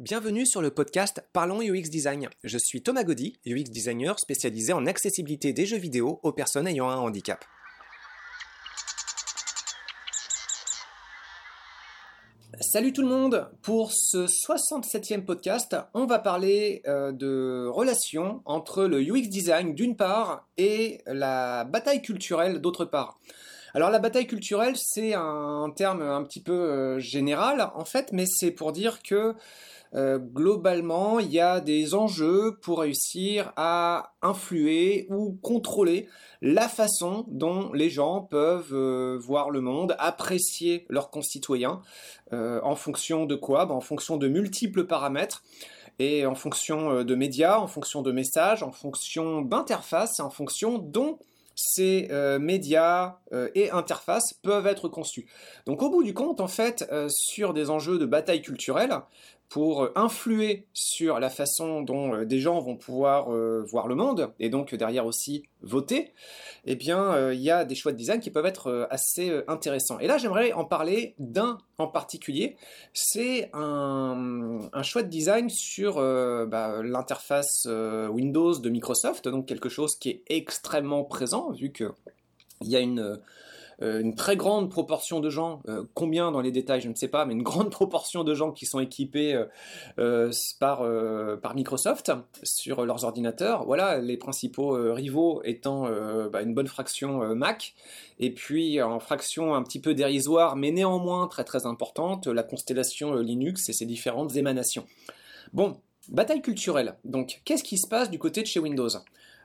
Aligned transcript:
Bienvenue 0.00 0.46
sur 0.46 0.62
le 0.62 0.70
podcast 0.70 1.22
Parlons 1.34 1.60
UX 1.60 1.90
Design. 1.90 2.30
Je 2.42 2.56
suis 2.56 2.82
Thomas 2.82 3.04
Gaudy, 3.04 3.38
UX 3.44 3.64
designer 3.64 4.18
spécialisé 4.18 4.72
en 4.72 4.86
accessibilité 4.86 5.52
des 5.52 5.66
jeux 5.66 5.76
vidéo 5.76 6.20
aux 6.22 6.32
personnes 6.32 6.66
ayant 6.66 6.88
un 6.88 6.96
handicap. 6.96 7.44
Salut 12.62 12.94
tout 12.94 13.02
le 13.02 13.08
monde 13.08 13.50
Pour 13.60 13.92
ce 13.92 14.24
67e 14.24 15.26
podcast, 15.26 15.76
on 15.92 16.06
va 16.06 16.18
parler 16.18 16.80
euh, 16.86 17.12
de 17.12 17.68
relations 17.70 18.40
entre 18.46 18.84
le 18.84 19.02
UX 19.02 19.28
design 19.28 19.74
d'une 19.74 19.96
part 19.96 20.48
et 20.56 21.02
la 21.04 21.64
bataille 21.64 22.00
culturelle 22.00 22.62
d'autre 22.62 22.86
part. 22.86 23.20
Alors 23.74 23.90
la 23.90 23.98
bataille 23.98 24.26
culturelle, 24.26 24.76
c'est 24.76 25.12
un 25.12 25.70
terme 25.76 26.00
un 26.00 26.24
petit 26.24 26.42
peu 26.42 26.52
euh, 26.52 26.98
général 26.98 27.70
en 27.74 27.84
fait, 27.84 28.12
mais 28.12 28.24
c'est 28.26 28.50
pour 28.50 28.72
dire 28.72 29.02
que 29.02 29.34
euh, 29.94 30.18
globalement, 30.18 31.18
il 31.18 31.30
y 31.30 31.40
a 31.40 31.60
des 31.60 31.94
enjeux 31.94 32.58
pour 32.62 32.80
réussir 32.80 33.52
à 33.56 34.14
influer 34.22 35.06
ou 35.10 35.38
contrôler 35.42 36.08
la 36.42 36.68
façon 36.68 37.24
dont 37.28 37.72
les 37.72 37.90
gens 37.90 38.20
peuvent 38.22 38.72
euh, 38.72 39.18
voir 39.20 39.50
le 39.50 39.60
monde, 39.60 39.96
apprécier 39.98 40.86
leurs 40.88 41.10
concitoyens, 41.10 41.80
en 42.32 42.76
fonction 42.76 43.26
de 43.26 43.34
quoi? 43.34 43.66
Ben, 43.66 43.74
En 43.74 43.80
fonction 43.80 44.16
de 44.16 44.28
multiples 44.28 44.86
paramètres 44.86 45.42
et 45.98 46.26
en 46.26 46.36
fonction 46.36 47.02
de 47.02 47.14
médias, 47.16 47.58
en 47.58 47.66
fonction 47.66 48.02
de 48.02 48.12
messages, 48.12 48.62
en 48.62 48.70
fonction 48.70 49.42
d'interfaces, 49.42 50.20
en 50.20 50.30
fonction 50.30 50.78
dont 50.78 51.18
ces 51.60 52.08
euh, 52.10 52.38
médias 52.38 53.18
euh, 53.32 53.50
et 53.54 53.70
interfaces 53.70 54.34
peuvent 54.42 54.66
être 54.66 54.88
conçus. 54.88 55.26
Donc 55.66 55.82
au 55.82 55.90
bout 55.90 56.02
du 56.02 56.14
compte, 56.14 56.40
en 56.40 56.48
fait, 56.48 56.88
euh, 56.90 57.08
sur 57.10 57.52
des 57.52 57.70
enjeux 57.70 57.98
de 57.98 58.06
bataille 58.06 58.42
culturelle, 58.42 58.94
pour 59.50 59.90
influer 59.96 60.68
sur 60.72 61.20
la 61.20 61.28
façon 61.28 61.82
dont 61.82 62.22
des 62.24 62.38
gens 62.38 62.60
vont 62.60 62.76
pouvoir 62.76 63.30
voir 63.66 63.88
le 63.88 63.96
monde, 63.96 64.32
et 64.38 64.48
donc 64.48 64.74
derrière 64.74 65.06
aussi 65.06 65.42
voter, 65.60 66.14
eh 66.64 66.76
bien, 66.76 67.32
il 67.32 67.40
y 67.40 67.50
a 67.50 67.64
des 67.64 67.74
choix 67.74 67.90
de 67.90 67.96
design 67.96 68.20
qui 68.20 68.30
peuvent 68.30 68.46
être 68.46 68.86
assez 68.90 69.42
intéressants. 69.48 69.98
Et 69.98 70.06
là, 70.06 70.18
j'aimerais 70.18 70.52
en 70.52 70.64
parler 70.64 71.16
d'un 71.18 71.58
en 71.78 71.88
particulier. 71.88 72.56
C'est 72.92 73.50
un, 73.52 74.68
choix 74.84 75.02
de 75.02 75.08
design 75.08 75.50
sur 75.50 75.96
bah, 75.96 76.80
l'interface 76.84 77.66
Windows 77.66 78.56
de 78.56 78.70
Microsoft, 78.70 79.28
donc 79.28 79.46
quelque 79.46 79.68
chose 79.68 79.96
qui 79.96 80.10
est 80.10 80.22
extrêmement 80.28 81.04
présent, 81.04 81.50
vu 81.50 81.72
qu'il 81.72 81.90
y 82.62 82.76
a 82.76 82.80
une 82.80 83.00
euh, 83.00 83.16
une 83.80 84.14
très 84.14 84.36
grande 84.36 84.70
proportion 84.70 85.20
de 85.20 85.30
gens, 85.30 85.62
euh, 85.68 85.84
combien 85.94 86.30
dans 86.30 86.40
les 86.40 86.50
détails, 86.50 86.80
je 86.80 86.88
ne 86.88 86.94
sais 86.94 87.08
pas, 87.08 87.24
mais 87.24 87.34
une 87.34 87.42
grande 87.42 87.70
proportion 87.70 88.24
de 88.24 88.34
gens 88.34 88.52
qui 88.52 88.66
sont 88.66 88.80
équipés 88.80 89.44
euh, 89.98 90.30
par, 90.58 90.84
par 91.40 91.54
Microsoft 91.54 92.12
sur 92.42 92.84
leurs 92.84 93.04
ordinateurs. 93.04 93.64
Voilà, 93.64 93.98
les 93.98 94.16
principaux 94.16 94.70
rivaux 94.92 95.42
étant 95.44 95.88
bah, 96.30 96.42
une 96.42 96.54
bonne 96.54 96.66
fraction 96.66 97.34
Mac, 97.34 97.74
et 98.18 98.32
puis 98.32 98.82
en 98.82 99.00
fraction 99.00 99.54
un 99.54 99.62
petit 99.62 99.80
peu 99.80 99.94
dérisoire, 99.94 100.56
mais 100.56 100.70
néanmoins 100.70 101.26
très 101.28 101.44
très 101.44 101.66
importante, 101.66 102.26
la 102.26 102.42
constellation 102.42 103.14
Linux 103.16 103.68
et 103.68 103.72
ses 103.72 103.86
différentes 103.86 104.36
émanations. 104.36 104.86
Bon, 105.52 105.76
bataille 106.08 106.42
culturelle. 106.42 106.96
Donc, 107.04 107.40
qu'est-ce 107.44 107.64
qui 107.64 107.78
se 107.78 107.88
passe 107.88 108.10
du 108.10 108.18
côté 108.18 108.42
de 108.42 108.46
chez 108.46 108.60
Windows? 108.60 108.88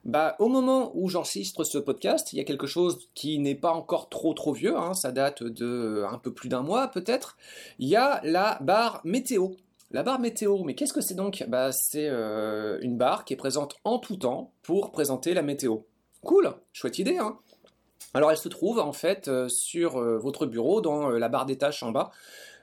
Bah, 0.06 0.36
au 0.38 0.50
moment 0.50 0.92
où 0.94 1.10
j'enregistre 1.10 1.64
ce 1.64 1.80
podcast, 1.80 2.32
il 2.32 2.38
y 2.38 2.40
a 2.40 2.44
quelque 2.44 2.68
chose 2.68 3.10
qui 3.16 3.40
n'est 3.40 3.56
pas 3.56 3.72
encore 3.72 4.08
trop 4.10 4.36
trop 4.36 4.54
vieux, 4.54 4.78
hein, 4.78 4.94
ça 4.94 5.12
date 5.12 5.42
de 5.42 6.06
un 6.08 6.20
peu 6.20 6.32
plus 6.32 6.48
d'un 6.48 6.62
mois 6.62 6.90
peut-être. 6.90 7.38
Il 7.80 7.90
y 7.90 7.96
a 7.96 8.22
la 8.24 8.60
barre 8.62 9.02
météo. 9.04 9.50
La 9.90 10.04
barre 10.04 10.20
météo, 10.20 10.64
mais 10.64 10.76
qu'est-ce 10.76 10.94
que 10.94 11.02
c'est 11.02 11.16
donc? 11.16 11.44
Bah, 11.48 11.72
C'est 11.72 12.08
euh, 12.08 12.78
une 12.82 12.98
barre 12.98 13.26
qui 13.26 13.34
est 13.34 13.38
présente 13.38 13.78
en 13.84 13.98
tout 13.98 14.18
temps 14.18 14.52
pour 14.62 14.92
présenter 14.92 15.34
la 15.34 15.42
météo. 15.42 15.78
Cool, 16.24 16.54
chouette 16.72 17.00
idée. 17.00 17.18
Hein 17.18 17.40
Alors 18.14 18.30
elle 18.30 18.38
se 18.38 18.50
trouve 18.50 18.78
en 18.78 18.94
fait 18.94 19.28
euh, 19.28 19.48
sur 19.48 19.98
euh, 19.98 20.20
votre 20.20 20.46
bureau 20.46 20.82
dans 20.82 21.10
la 21.10 21.30
barre 21.30 21.48
des 21.48 21.58
tâches 21.58 21.82
en 21.82 21.92
bas. 21.92 22.12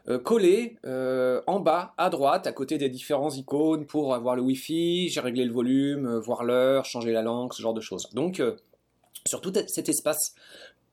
Euh, 0.09 0.19
collé 0.19 0.79
euh, 0.85 1.43
en 1.47 1.61
bas 1.61 1.95
à 1.97 2.11
droite 2.11 2.49
à 2.49 2.53
côté 2.53 2.77
des 2.77 2.89
différents 2.89 3.31
icônes 3.31 3.87
pour 3.87 4.15
avoir 4.15 4.35
le 4.35 4.43
Wi-Fi, 4.43 5.09
j'ai 5.09 5.21
réglé 5.21 5.45
le 5.45 5.53
volume, 5.53 6.07
euh, 6.07 6.19
voir 6.19 6.43
l'heure, 6.43 6.85
changer 6.85 7.13
la 7.13 7.23
langue, 7.23 7.53
ce 7.53 7.63
genre 7.63 7.75
de 7.75 7.81
choses. 7.81 8.11
Donc 8.13 8.43
sur 9.27 9.41
tout 9.41 9.53
cet 9.69 9.89
espace 9.89 10.35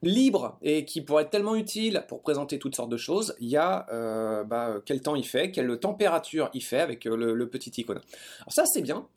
libre 0.03 0.59
et 0.61 0.85
qui 0.85 1.01
pourrait 1.01 1.23
être 1.23 1.31
tellement 1.31 1.55
utile 1.55 2.05
pour 2.07 2.21
présenter 2.21 2.59
toutes 2.59 2.75
sortes 2.75 2.91
de 2.91 2.97
choses, 2.97 3.35
il 3.39 3.49
y 3.49 3.57
a 3.57 3.87
bah, 4.43 4.75
quel 4.85 5.01
temps 5.01 5.15
il 5.15 5.25
fait, 5.25 5.51
quelle 5.51 5.79
température 5.79 6.49
il 6.53 6.61
fait 6.63 6.79
avec 6.79 7.05
le, 7.05 7.33
le, 7.33 7.49
petit 7.49 7.71
icône. 7.81 7.99
Alors 8.41 8.53
ça 8.53 8.65
c'est 8.65 8.81
bien, 8.81 9.07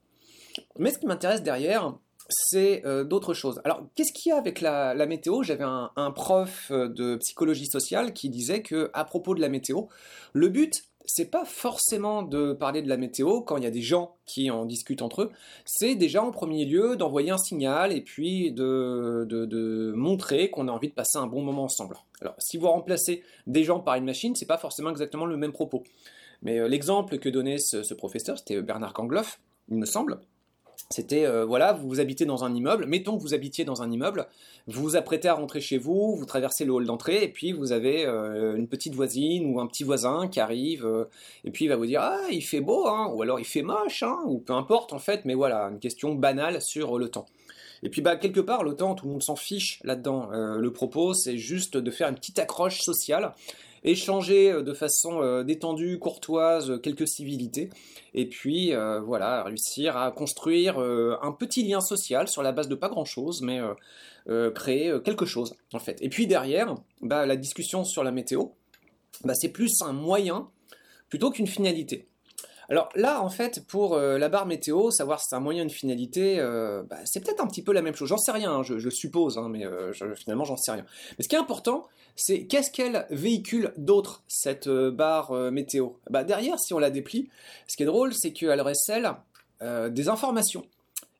mais 0.78 0.90
ce 0.90 0.98
qui 0.98 1.06
m'intéresse 1.06 1.42
derrière, 1.42 1.94
c'est 2.32 2.84
euh, 2.84 3.04
d'autres 3.04 3.34
choses. 3.34 3.60
Alors, 3.64 3.86
qu'est-ce 3.94 4.12
qu'il 4.12 4.30
y 4.30 4.32
a 4.32 4.36
avec 4.36 4.60
la, 4.60 4.94
météo? 5.06 5.42
J'avais 5.42 5.64
un, 5.64 6.10
prof 6.14 6.68
euh, 6.70 6.88
de 6.88 7.16
psychologie 7.16 7.66
sociale 7.66 8.12
qui 8.12 8.28
disait 8.28 8.62
que, 8.62 8.90
à 8.94 9.04
propos 9.04 9.34
de 9.34 9.40
la 9.40 9.48
météo, 9.48 9.82
le 10.32 10.48
but, 10.48 10.84
c'est 11.04 11.30
pas 11.30 11.44
forcément 11.44 12.22
de 12.22 12.52
parler 12.52 12.82
de 12.82 12.88
la 12.88 12.96
météo 12.96 13.40
quand 13.40 13.56
il 13.56 13.64
y 13.64 13.66
a 13.66 13.70
des 13.70 13.82
gens 13.82 14.16
qui 14.24 14.50
en 14.50 14.64
discutent 14.64 15.02
entre 15.02 15.22
eux, 15.22 15.30
c'est 15.64 15.94
déjà 15.94 16.22
en 16.22 16.30
premier 16.30 16.64
lieu 16.64 16.96
d'envoyer 16.96 17.30
un 17.30 17.38
signal 17.38 17.92
et 17.92 18.00
puis 18.00 18.52
de, 18.52 19.92
montrer 19.96 20.50
qu'on 20.50 20.68
a 20.68 20.72
envie 20.72 20.88
de 20.88 20.94
passer 20.94 21.18
un 21.18 21.26
bon 21.26 21.42
moment 21.42 21.64
ensemble. 21.64 21.96
Alors, 22.20 22.34
si 22.38 22.56
vous 22.56 22.68
remplacez 22.68 23.22
des 23.46 23.64
gens 23.64 23.80
par 23.80 23.96
une 23.96 24.04
machine, 24.04 24.34
c'est 24.36 24.46
pas 24.46 24.58
forcément 24.58 24.90
exactement 24.90 25.26
le 25.26 25.36
même 25.36 25.52
propos. 25.52 25.82
Mais 26.42 26.58
euh, 26.58 26.68
l'exemple 26.68 27.18
que 27.18 27.28
donnait 27.28 27.58
ce, 27.58 27.82
ce 27.82 27.94
professeur, 27.94 28.38
c'était 28.38 28.62
Bernard 28.62 28.92
Kangloff, 28.92 29.40
il 29.68 29.78
me 29.78 29.86
semble, 29.86 30.20
c'était, 30.92 31.24
euh, 31.24 31.44
voilà, 31.44 31.72
vous 31.72 32.00
habitez 32.00 32.26
dans 32.26 32.44
un 32.44 32.54
immeuble, 32.54 32.86
mettons 32.86 33.16
que 33.16 33.22
vous 33.22 33.34
habitiez 33.34 33.64
dans 33.64 33.82
un 33.82 33.90
immeuble, 33.90 34.26
vous 34.66 34.82
vous 34.82 34.96
apprêtez 34.96 35.28
à 35.28 35.34
rentrer 35.34 35.60
chez 35.60 35.78
vous, 35.78 36.14
vous 36.14 36.26
traversez 36.26 36.64
le 36.64 36.72
hall 36.72 36.84
d'entrée, 36.84 37.24
et 37.24 37.28
puis 37.28 37.52
vous 37.52 37.72
avez 37.72 38.04
euh, 38.04 38.56
une 38.56 38.68
petite 38.68 38.94
voisine 38.94 39.52
ou 39.52 39.60
un 39.60 39.66
petit 39.66 39.84
voisin 39.84 40.28
qui 40.28 40.38
arrive, 40.38 40.84
euh, 40.84 41.04
et 41.44 41.50
puis 41.50 41.64
il 41.64 41.68
va 41.68 41.76
vous 41.76 41.86
dire 41.86 42.00
Ah, 42.02 42.20
il 42.30 42.42
fait 42.42 42.60
beau, 42.60 42.86
hein, 42.86 43.10
ou 43.14 43.22
alors 43.22 43.40
il 43.40 43.46
fait 43.46 43.62
moche, 43.62 44.02
hein, 44.02 44.18
ou 44.26 44.38
peu 44.38 44.52
importe 44.52 44.92
en 44.92 44.98
fait, 44.98 45.24
mais 45.24 45.34
voilà, 45.34 45.64
une 45.68 45.78
question 45.78 46.14
banale 46.14 46.60
sur 46.60 46.98
le 46.98 47.08
temps. 47.08 47.26
Et 47.82 47.88
puis 47.88 48.00
bah 48.00 48.14
quelque 48.16 48.40
part 48.40 48.62
le 48.62 48.76
temps, 48.76 48.94
tout 48.94 49.06
le 49.06 49.12
monde 49.12 49.22
s'en 49.22 49.34
fiche 49.34 49.80
là-dedans. 49.82 50.28
le 50.30 50.72
propos, 50.72 51.14
c'est 51.14 51.36
juste 51.36 51.76
de 51.76 51.90
faire 51.90 52.08
une 52.08 52.14
petite 52.14 52.38
accroche 52.38 52.80
sociale 52.80 53.32
échanger 53.84 54.50
euh, 54.50 54.62
de 54.62 54.72
façon 54.72 55.22
euh, 55.22 55.42
détendue, 55.42 55.98
courtoise, 55.98 56.80
quelques 56.82 57.08
civilités, 57.08 57.70
et 58.14 58.28
puis 58.28 58.74
euh, 58.74 59.00
voilà, 59.00 59.42
réussir 59.44 59.96
à 59.96 60.10
construire 60.10 60.78
un 60.78 61.32
petit 61.32 61.62
lien 61.62 61.80
social 61.80 62.28
sur 62.28 62.42
la 62.42 62.52
base 62.52 62.68
de 62.68 62.74
pas 62.74 62.88
grand-chose, 62.88 63.42
mais 63.42 63.60
créer 64.54 64.92
quelque 65.04 65.26
chose 65.26 65.54
en 65.72 65.78
fait. 65.78 65.98
Et 66.00 66.08
puis 66.08 66.26
derrière, 66.26 66.74
bah, 67.00 67.26
la 67.26 67.36
discussion 67.36 67.84
sur 67.84 68.04
la 68.04 68.10
météo, 68.10 68.46
bah, 69.24 69.34
c'est 69.34 69.48
plus 69.48 69.82
un 69.82 69.92
moyen 69.92 70.48
plutôt 71.08 71.30
qu'une 71.30 71.46
finalité. 71.46 72.06
Alors 72.72 72.88
là, 72.94 73.22
en 73.22 73.28
fait, 73.28 73.66
pour 73.66 73.92
euh, 73.92 74.16
la 74.16 74.30
barre 74.30 74.46
météo, 74.46 74.90
savoir 74.90 75.20
si 75.20 75.26
c'est 75.28 75.36
un 75.36 75.40
moyen, 75.40 75.66
de 75.66 75.70
finalité, 75.70 76.40
euh, 76.40 76.82
bah, 76.82 76.96
c'est 77.04 77.22
peut-être 77.22 77.42
un 77.42 77.46
petit 77.46 77.60
peu 77.60 77.74
la 77.74 77.82
même 77.82 77.94
chose. 77.94 78.08
J'en 78.08 78.16
sais 78.16 78.32
rien, 78.32 78.50
hein, 78.50 78.62
je, 78.62 78.88
suppose, 78.88 79.36
hein, 79.36 79.50
mais 79.50 79.66
euh, 79.66 79.92
finalement, 80.16 80.44
j'en 80.44 80.56
sais 80.56 80.72
rien. 80.72 80.86
Mais 81.18 81.22
ce 81.22 81.28
qui 81.28 81.34
est 81.34 81.38
important, 81.38 81.86
c'est 82.16 82.46
qu'est-ce 82.46 82.70
qu'elle 82.70 83.06
véhicule 83.10 83.74
d'autre, 83.76 84.24
cette 84.26 84.70
barre 84.70 85.34
météo? 85.52 85.90
Bah, 86.08 86.24
Derrière, 86.24 86.58
si 86.58 86.72
on 86.72 86.78
la 86.78 86.88
déplie, 86.88 87.28
ce 87.68 87.76
qui 87.76 87.82
est 87.82 87.86
drôle, 87.86 88.14
c'est 88.14 88.32
qu'elle 88.32 88.62
recèle 88.62 89.16
des 89.60 90.08
informations. 90.08 90.64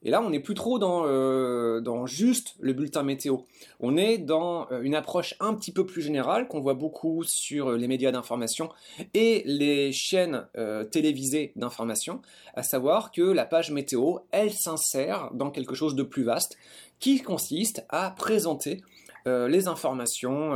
Et 0.05 0.11
là, 0.11 0.21
on 0.23 0.31
n'est 0.31 0.41
plus 0.41 0.55
trop 0.55 0.83
euh, 0.83 1.81
dans, 1.81 2.07
juste 2.07 2.55
le 2.61 2.73
bulletin 2.73 3.03
météo. 3.03 3.39
On 3.81 3.97
est 3.97 4.19
dans 4.19 4.71
euh, 4.71 4.83
une 4.83 4.95
approche 4.95 5.35
un 5.41 5.55
petit 5.55 5.73
peu 5.73 5.87
plus 5.87 6.03
générale 6.03 6.49
qu'on 6.49 6.61
voit 6.61 6.75
beaucoup 6.75 7.23
sur 7.23 7.69
euh, 7.69 7.77
les 7.77 7.87
médias 7.87 8.11
d'information 8.11 8.71
et 9.15 9.43
les 9.47 9.93
chaînes 9.93 10.47
télévisées 10.91 11.53
d'information, 11.57 12.21
à 12.55 12.63
savoir 12.63 13.13
que 13.13 13.23
la 13.23 13.45
page 13.45 13.71
météo, 13.71 14.19
elle 14.31 14.53
s'insère 14.53 15.31
dans 15.33 15.51
quelque 15.51 15.75
chose 15.75 15.95
de 15.95 16.03
plus 16.03 16.25
vaste 16.25 16.57
qui 16.99 17.21
consiste 17.21 17.85
à 17.89 18.11
présenter 18.11 18.83
les 19.27 19.69
informations 19.69 20.53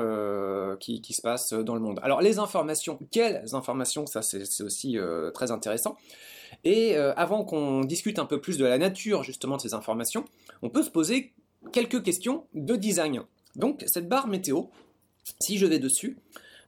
qui, 0.80 1.00
qui, 1.00 1.12
se 1.12 1.22
passent 1.22 1.52
dans 1.52 1.74
le 1.74 1.80
monde. 1.80 2.00
Alors 2.02 2.20
les 2.20 2.38
informations, 2.38 2.98
quelles 3.10 3.54
informations? 3.54 4.06
Ça 4.06 4.22
c'est 4.22 4.62
aussi 4.62 4.98
très 5.34 5.50
intéressant. 5.50 5.96
Et 6.64 6.96
euh, 6.96 7.12
avant 7.16 7.44
qu'on 7.44 7.82
discute 7.82 8.18
un 8.18 8.26
peu 8.26 8.40
plus 8.40 8.58
de 8.58 8.64
la 8.64 8.78
nature 8.78 9.22
justement 9.22 9.56
de 9.56 9.62
ces 9.62 9.74
informations, 9.74 10.24
on 10.62 10.70
peut 10.70 10.82
se 10.82 10.90
poser 10.90 11.32
quelques 11.72 12.02
questions 12.02 12.46
de 12.54 12.76
design. 12.76 13.22
Donc 13.54 13.84
cette 13.86 14.08
barre 14.08 14.28
météo, 14.28 14.64
si 15.40 15.58
je 15.58 15.66
vais 15.66 15.78
dessus, 15.78 16.18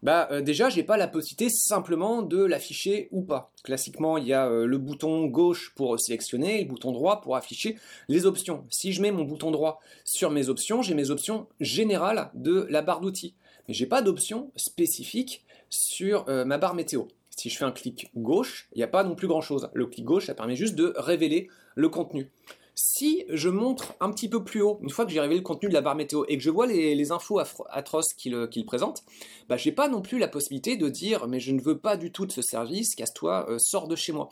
bah 0.03 0.29
euh, 0.31 0.41
déjà 0.41 0.69
j'ai 0.69 0.85
pas 0.85 0.97
la 0.97 1.09
possibilité 1.09 1.51
simplement 1.51 2.23
de 2.23 2.43
l'afficher 2.43 3.09
ou 3.11 3.23
pas. 3.23 3.53
Classiquement 3.65 4.17
il 4.17 4.27
y 4.27 4.33
a 4.33 4.49
euh, 4.49 4.67
le 4.67 4.79
bouton 4.79 5.27
gauche 5.27 5.73
pour 5.75 5.99
sélectionner 5.99 6.61
et 6.61 6.63
le 6.63 6.69
bouton 6.69 6.93
droit 6.93 7.21
pour 7.21 7.37
afficher 7.37 7.77
les 8.09 8.25
options. 8.25 8.65
Si 8.71 8.93
je 8.93 9.03
mets 9.03 9.11
mon 9.11 9.25
bouton 9.25 9.51
droit 9.51 9.81
sur 10.05 10.31
mes 10.31 10.49
options, 10.49 10.83
j'ai 10.83 10.95
mes 10.95 11.11
options 11.11 11.49
générales 11.61 12.31
de 12.35 12.67
la 12.71 12.83
barre 12.83 13.01
d'outils. 13.01 13.35
Mais 13.67 13.75
j'ai 13.75 13.87
pas 13.87 14.01
d'option 14.01 14.51
spécifique 14.57 15.45
sur 15.69 16.25
ma 16.47 16.57
barre 16.57 16.75
météo. 16.75 17.03
Si 17.39 17.51
je 17.51 17.57
fais 17.57 17.65
un 17.65 17.73
clic 17.73 18.11
gauche, 18.17 18.69
il 18.75 18.79
n'y 18.79 18.85
a 18.85 18.89
pas 18.89 19.05
non 19.05 19.15
plus 19.15 19.29
grand-chose. 19.29 19.71
Le 19.73 19.87
clic 19.87 20.05
gauche, 20.05 20.27
ça 20.27 20.35
permet 20.35 20.57
juste 20.57 20.75
de 20.75 20.93
révéler 20.97 21.49
le 21.77 21.89
contenu. 21.89 22.31
Si 22.75 23.25
je 23.29 23.49
montre 23.49 23.95
un 24.01 24.11
petit 24.11 24.29
peu 24.29 24.45
plus 24.45 24.61
haut, 24.61 24.79
une 24.83 24.91
fois 24.91 25.05
que 25.05 25.11
j'ai 25.11 25.21
révélé 25.21 25.41
le 25.41 25.45
contenu 25.45 25.69
de 25.69 25.75
la 25.75 25.81
barre 25.81 25.95
météo 25.95 26.25
et 26.29 26.37
que 26.37 26.43
je 26.43 26.51
vois 26.51 26.67
les, 26.67 27.13
infos 27.13 27.41
atroces 27.71 28.13
qu'il 28.15 28.67
présente, 28.67 29.03
bah, 29.49 29.57
j'ai 29.57 29.73
pas 29.73 29.89
non 29.89 30.01
plus 30.01 30.19
la 30.19 30.29
possibilité 30.29 30.77
de 30.77 30.89
dire 30.89 31.27
mais 31.27 31.41
je 31.41 31.53
ne 31.53 31.61
veux 31.61 31.79
pas 31.79 31.97
du 31.97 32.13
tout 32.13 32.27
de 32.27 32.33
ce 32.33 32.43
service, 32.43 32.95
casse-toi, 32.95 33.47
euh, 33.49 33.59
sors 33.59 33.89
de 33.89 33.97
chez 33.97 34.13
moi. 34.13 34.29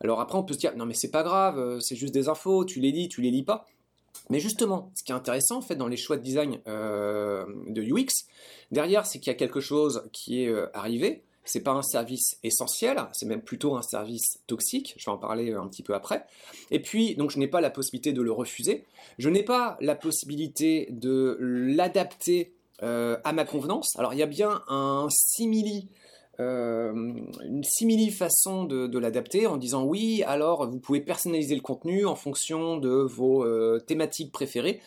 Alors 0.00 0.20
après 0.20 0.38
on 0.38 0.42
peut 0.42 0.54
se 0.54 0.58
dire 0.58 0.76
non 0.76 0.86
mais 0.86 0.94
c'est 0.94 1.10
pas 1.10 1.22
grave, 1.22 1.58
euh, 1.58 1.80
c'est 1.80 1.96
juste 1.96 2.14
des 2.14 2.28
infos, 2.28 2.64
tu 2.64 2.80
les 2.80 2.90
lis, 2.90 3.08
tu 3.08 3.20
les 3.20 3.30
lis 3.30 3.42
pas. 3.42 3.66
Mais 4.30 4.40
justement, 4.40 4.90
ce 4.94 5.02
qui 5.02 5.12
est 5.12 5.14
intéressant 5.14 5.58
en 5.58 5.62
fait 5.62 5.76
dans 5.76 5.88
les 5.88 5.96
choix 5.96 6.16
de 6.16 6.22
design 6.22 6.60
euh, 6.66 7.44
de 7.68 7.82
UX, 7.82 8.26
derrière 8.70 9.04
c'est 9.04 9.18
qu'il 9.18 9.28
y 9.28 9.34
a 9.34 9.38
quelque 9.38 9.60
chose 9.60 10.08
qui 10.12 10.42
est 10.42 10.54
arrivé, 10.72 11.22
c'est 11.44 11.60
pas 11.60 11.72
un 11.72 11.82
service 11.82 12.38
essentiel, 12.42 12.96
c'est 13.12 13.26
même 13.26 13.42
plutôt 13.42 13.76
un 13.76 13.82
service 13.82 14.40
toxique, 14.46 14.94
je 14.96 15.04
vais 15.04 15.12
en 15.12 15.18
parler 15.18 15.52
un 15.52 15.66
petit 15.68 15.82
peu 15.82 15.94
après. 15.94 16.24
Et 16.70 16.80
puis, 16.80 17.14
donc 17.14 17.30
je 17.30 17.38
n'ai 17.38 17.48
pas 17.48 17.60
la 17.60 17.70
possibilité 17.70 18.12
de 18.12 18.22
le 18.22 18.32
refuser, 18.32 18.84
je 19.18 19.28
n'ai 19.28 19.42
pas 19.42 19.76
la 19.80 19.94
possibilité 19.94 20.88
de 20.90 21.36
l'adapter 21.40 22.54
euh, 22.82 23.18
à 23.24 23.32
ma 23.32 23.44
convenance. 23.44 23.96
Alors 23.98 24.14
il 24.14 24.18
y 24.18 24.22
a 24.22 24.26
bien 24.26 24.62
un 24.68 25.06
simili, 25.10 25.88
euh, 26.40 26.92
une 27.44 27.64
simili 27.64 28.10
façon 28.10 28.64
de, 28.64 28.98
l'adapter 28.98 29.46
en 29.46 29.56
disant 29.56 29.84
oui, 29.84 30.22
alors 30.26 30.68
vous 30.68 30.78
pouvez 30.78 31.00
personnaliser 31.00 31.54
le 31.54 31.60
contenu 31.60 32.06
en 32.06 32.16
fonction 32.16 32.76
de 32.76 32.90
vos 32.90 33.44
euh, 33.44 33.78
thématiques 33.78 34.32
préférées. 34.32 34.80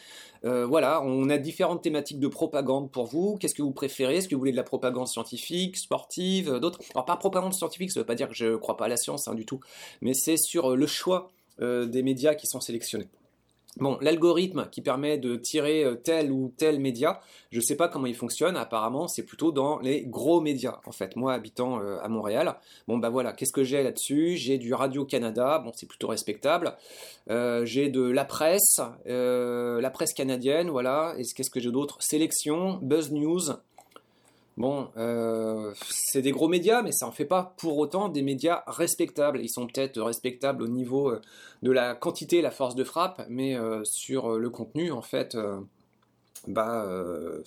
Euh, 0.45 0.65
voilà, 0.65 1.01
on 1.03 1.29
a 1.29 1.37
différentes 1.37 1.81
thématiques 1.81 2.19
de 2.19 2.27
propagande 2.27 2.91
pour 2.91 3.05
vous. 3.05 3.37
Qu'est-ce 3.37 3.55
que 3.55 3.61
vous 3.61 3.71
préférez? 3.71 4.17
Est-ce 4.17 4.27
que 4.27 4.35
vous 4.35 4.39
voulez 4.39 4.51
de 4.51 4.57
la 4.57 4.63
propagande 4.63 5.07
scientifique, 5.07 5.77
sportive, 5.77 6.59
d'autres? 6.59 6.79
Alors, 6.93 7.05
par 7.05 7.17
propagande 7.17 7.53
scientifique, 7.53 7.91
ça 7.91 7.99
ne 7.99 8.03
veut 8.03 8.07
pas 8.07 8.15
dire 8.15 8.29
que 8.29 8.35
je 8.35 8.45
ne 8.45 8.55
crois 8.55 8.77
pas 8.77 8.85
à 8.85 8.89
la 8.89 8.97
science 8.97 9.27
hein, 9.27 9.33
du 9.33 9.45
tout, 9.45 9.59
mais 10.01 10.13
c'est 10.13 10.37
sur 10.37 10.75
le 10.75 10.87
choix 10.87 11.31
des 11.59 12.03
médias 12.03 12.35
qui 12.35 12.45
sont 12.45 12.59
sélectionnés. 12.59 13.07
Bon, 13.79 13.97
l'algorithme 14.01 14.67
qui 14.71 14.81
permet 14.81 15.17
de 15.17 15.35
tirer 15.35 15.83
euh, 15.83 15.95
tel 15.95 16.31
ou 16.31 16.51
tel 16.57 16.79
média, 16.79 17.21
je 17.51 17.57
ne 17.57 17.61
sais 17.61 17.75
pas 17.75 17.87
comment 17.87 18.07
il 18.07 18.15
fonctionne. 18.15 18.57
Apparemment, 18.57 19.07
c'est 19.07 19.23
plutôt 19.23 19.51
dans 19.51 19.79
les 19.79 20.03
gros 20.03 20.41
médias. 20.41 20.79
En 20.85 20.91
fait, 20.91 21.15
moi, 21.15 21.33
habitant 21.33 21.79
euh, 21.79 21.99
à 22.01 22.07
Montréal, 22.07 22.55
bon 22.87 22.97
bah 22.97 23.09
voilà, 23.09 23.33
qu'est-ce 23.33 23.53
que 23.53 23.63
j'ai 23.63 23.83
là-dessus? 23.83 24.35
J'ai 24.37 24.57
du 24.57 24.73
Radio 24.73 25.05
Canada, 25.05 25.59
bon 25.59 25.71
c'est 25.75 25.87
plutôt 25.87 26.07
respectable. 26.07 26.75
Euh, 27.29 27.65
j'ai 27.65 27.89
de 27.89 28.01
la 28.01 28.25
presse, 28.25 28.79
la 29.05 29.89
presse 29.91 30.13
canadienne, 30.13 30.69
voilà. 30.69 31.13
Et 31.17 31.23
qu'est-ce 31.23 31.51
que 31.51 31.59
j'ai 31.59 31.71
d'autre? 31.71 31.97
Sélection, 32.01 32.79
Buzz 32.81 33.11
News, 33.11 33.51
Bon, 34.57 34.89
euh, 34.97 35.71
c'est 35.87 36.23
des 36.23 36.31
gros 36.31 36.47
médias, 36.47 36.81
mais 36.81 36.91
ça 36.91 37.07
en 37.07 37.11
fait 37.11 37.25
pas 37.25 37.53
pour 37.57 37.77
autant 37.77 38.09
des 38.09 38.23
médias 38.23 38.63
respectables. 38.65 39.39
Ils 39.39 39.49
sont 39.49 39.67
peut-être 39.67 40.01
respectables 40.01 40.63
au 40.63 40.67
niveau 40.67 41.11
euh, 41.11 41.21
de 41.61 41.71
la 41.71 41.93
quantité, 41.93 42.41
la 42.41 42.49
force 42.49 42.73
de 42.73 42.83
frappe, 42.83 43.23
mais 43.29 43.55
euh, 43.55 43.83
sur 43.83 44.39
le 44.39 44.49
contenu, 44.49 44.91
en 44.91 45.03
fait, 45.03 45.37
bah, 46.47 46.87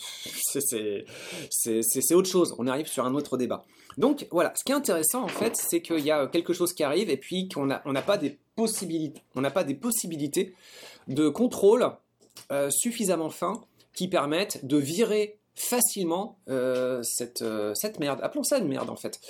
c'est 1.50 2.14
autre 2.14 2.28
chose. 2.28 2.54
On 2.58 2.68
arrive 2.68 2.86
sur 2.86 3.04
un 3.04 3.14
autre 3.16 3.36
débat. 3.36 3.64
Donc 3.98 4.28
voilà, 4.30 4.52
ce 4.54 4.62
qui 4.62 4.70
est 4.70 4.76
intéressant 4.76 5.24
en 5.24 5.28
fait, 5.28 5.56
c'est 5.56 5.82
qu'il 5.82 6.04
y 6.04 6.12
a 6.12 6.28
quelque 6.28 6.52
chose 6.52 6.72
qui 6.72 6.84
arrive 6.84 7.10
et 7.10 7.16
puis 7.16 7.48
qu'on 7.48 7.66
n'a 7.66 8.02
pas 8.02 8.18
des 8.18 8.38
possibilités, 8.54 9.20
pas 9.52 9.64
des 9.64 9.74
possibilités 9.74 10.54
de 11.08 11.28
contrôle 11.28 11.90
suffisamment 12.70 13.30
fins 13.30 13.60
qui 13.94 14.06
permettent 14.06 14.64
de 14.64 14.76
virer 14.76 15.39
facilement 15.60 16.38
euh, 16.48 17.02
cette, 17.02 17.42
euh, 17.42 17.74
cette 17.74 18.00
merde. 18.00 18.20
Appelons 18.22 18.42
ça 18.42 18.58
une 18.58 18.68
merde 18.68 18.90
en 18.90 18.96
fait. 18.96 19.20